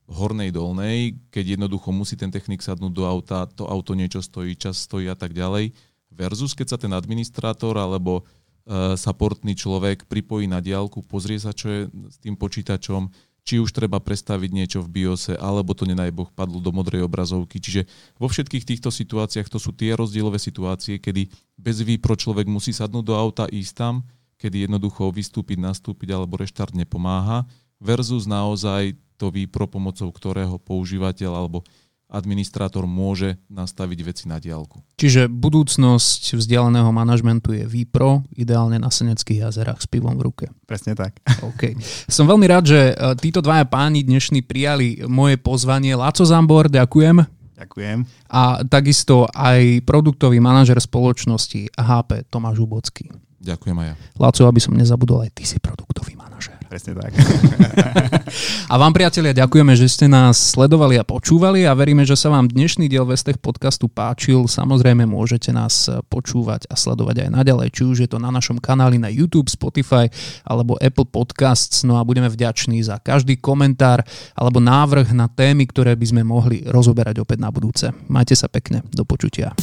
hornej 0.08 0.56
dolnej, 0.56 1.20
keď 1.30 1.60
jednoducho 1.60 1.92
musí 1.92 2.16
ten 2.16 2.32
technik 2.32 2.64
sadnúť 2.64 2.94
do 2.96 3.04
auta, 3.04 3.44
to 3.44 3.68
auto 3.68 3.92
niečo 3.92 4.24
stojí, 4.24 4.56
čas 4.56 4.80
stojí 4.80 5.12
a 5.12 5.20
tak 5.20 5.36
ďalej, 5.36 5.76
versus 6.16 6.56
keď 6.56 6.68
sa 6.74 6.78
ten 6.80 6.96
administrátor 6.96 7.76
alebo 7.76 8.24
uh, 8.24 8.96
supportný 8.96 9.52
človek 9.54 10.08
pripojí 10.08 10.48
na 10.48 10.64
diálku, 10.64 11.04
pozrie 11.04 11.36
sa, 11.36 11.52
čo 11.52 11.68
je 11.68 11.82
s 12.08 12.18
tým 12.24 12.40
počítačom, 12.40 13.12
či 13.48 13.64
už 13.64 13.72
treba 13.72 14.04
prestaviť 14.04 14.52
niečo 14.52 14.80
v 14.84 14.92
BIOSe, 14.92 15.40
alebo 15.40 15.72
to 15.72 15.88
nenaj 15.88 16.12
Boh 16.12 16.28
padlo 16.28 16.60
do 16.60 16.76
modrej 16.76 17.08
obrazovky. 17.08 17.64
Čiže 17.64 17.88
vo 18.20 18.28
všetkých 18.28 18.68
týchto 18.68 18.92
situáciách 18.92 19.48
to 19.48 19.56
sú 19.56 19.72
tie 19.72 19.96
rozdielové 19.96 20.36
situácie, 20.36 21.00
kedy 21.00 21.32
bez 21.56 21.80
výpro 21.80 22.12
človek 22.20 22.44
musí 22.44 22.76
sadnúť 22.76 23.06
do 23.08 23.16
auta, 23.16 23.48
ísť 23.48 23.72
tam, 23.72 24.04
kedy 24.36 24.68
jednoducho 24.68 25.16
vystúpiť, 25.16 25.64
nastúpiť 25.64 26.12
alebo 26.12 26.36
reštart 26.36 26.76
nepomáha, 26.76 27.48
versus 27.80 28.28
naozaj 28.28 29.00
projektový, 29.18 29.50
pro 29.50 29.66
pomocou 29.66 30.14
ktorého 30.14 30.62
používateľ 30.62 31.34
alebo 31.34 31.66
administrátor 32.08 32.88
môže 32.88 33.36
nastaviť 33.52 34.00
veci 34.06 34.26
na 34.30 34.40
diálku. 34.40 34.80
Čiže 34.96 35.28
budúcnosť 35.28 36.40
vzdialeného 36.40 36.88
manažmentu 36.94 37.52
je 37.52 37.68
výpro, 37.68 38.24
ideálne 38.32 38.80
na 38.80 38.88
Seneckých 38.88 39.44
jazerách 39.44 39.84
s 39.84 39.90
pivom 39.92 40.16
v 40.16 40.24
ruke. 40.24 40.46
Presne 40.64 40.96
tak. 40.96 41.20
OK. 41.44 41.76
Som 42.08 42.30
veľmi 42.30 42.48
rád, 42.48 42.64
že 42.70 42.80
e, 42.94 42.96
títo 43.20 43.44
dvaja 43.44 43.68
páni 43.68 44.08
dnešní 44.08 44.46
prijali 44.46 45.04
moje 45.10 45.36
pozvanie. 45.36 46.00
Laco 46.00 46.24
Zambor, 46.24 46.72
ďakujem. 46.72 47.28
Ďakujem. 47.58 47.98
A 48.32 48.64
takisto 48.70 49.28
aj 49.34 49.84
produktový 49.84 50.40
manažer 50.40 50.80
spoločnosti 50.80 51.76
HP 51.76 52.24
Tomáš 52.32 52.64
Ubocký. 52.64 53.12
Ďakujem 53.44 53.76
aj 53.84 53.88
ja. 53.92 53.96
Laco, 54.16 54.42
aby 54.48 54.60
som 54.64 54.80
nezabudol, 54.80 55.28
aj 55.28 55.32
ty 55.36 55.44
si 55.44 55.60
manažer. 55.60 55.87
Presne 56.68 57.00
tak. 57.00 57.16
a 58.72 58.76
vám 58.76 58.92
priatelia 58.92 59.32
ďakujeme, 59.32 59.72
že 59.80 59.88
ste 59.88 60.12
nás 60.12 60.36
sledovali 60.52 61.00
a 61.00 61.08
počúvali 61.08 61.64
a 61.64 61.72
veríme, 61.72 62.04
že 62.04 62.20
sa 62.20 62.28
vám 62.28 62.52
dnešný 62.52 62.92
diel 62.92 63.08
Vestech 63.08 63.40
podcastu 63.40 63.88
páčil. 63.88 64.52
Samozrejme 64.52 65.08
môžete 65.08 65.56
nás 65.56 65.88
počúvať 66.12 66.68
a 66.68 66.76
sledovať 66.76 67.24
aj 67.24 67.30
naďalej, 67.40 67.68
či 67.72 67.82
už 67.88 67.98
je 68.04 68.10
to 68.12 68.20
na 68.20 68.36
našom 68.36 68.60
kanáli 68.60 69.00
na 69.00 69.08
YouTube, 69.08 69.48
Spotify 69.48 70.12
alebo 70.44 70.76
Apple 70.84 71.08
Podcasts. 71.08 71.88
No 71.88 71.96
a 71.96 72.04
budeme 72.04 72.28
vďační 72.28 72.84
za 72.84 73.00
každý 73.00 73.40
komentár 73.40 74.04
alebo 74.36 74.60
návrh 74.60 75.16
na 75.16 75.32
témy, 75.32 75.72
ktoré 75.72 75.96
by 75.96 76.04
sme 76.04 76.22
mohli 76.28 76.68
rozoberať 76.68 77.24
opäť 77.24 77.40
na 77.40 77.48
budúce. 77.48 77.96
Majte 78.12 78.36
sa 78.36 78.52
pekne, 78.52 78.84
do 78.92 79.08
počutia. 79.08 79.56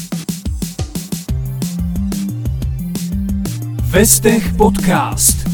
Vestech 3.93 4.57
Podcast. 4.57 5.54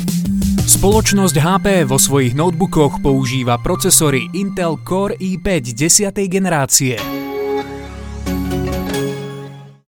Spoločnosť 0.70 1.34
HP 1.34 1.66
vo 1.82 1.98
svojich 1.98 2.38
notebookoch 2.38 3.02
používa 3.02 3.58
procesory 3.58 4.30
Intel 4.38 4.78
Core 4.86 5.18
i5 5.18 5.74
10. 5.74 6.14
generácie. 6.30 7.19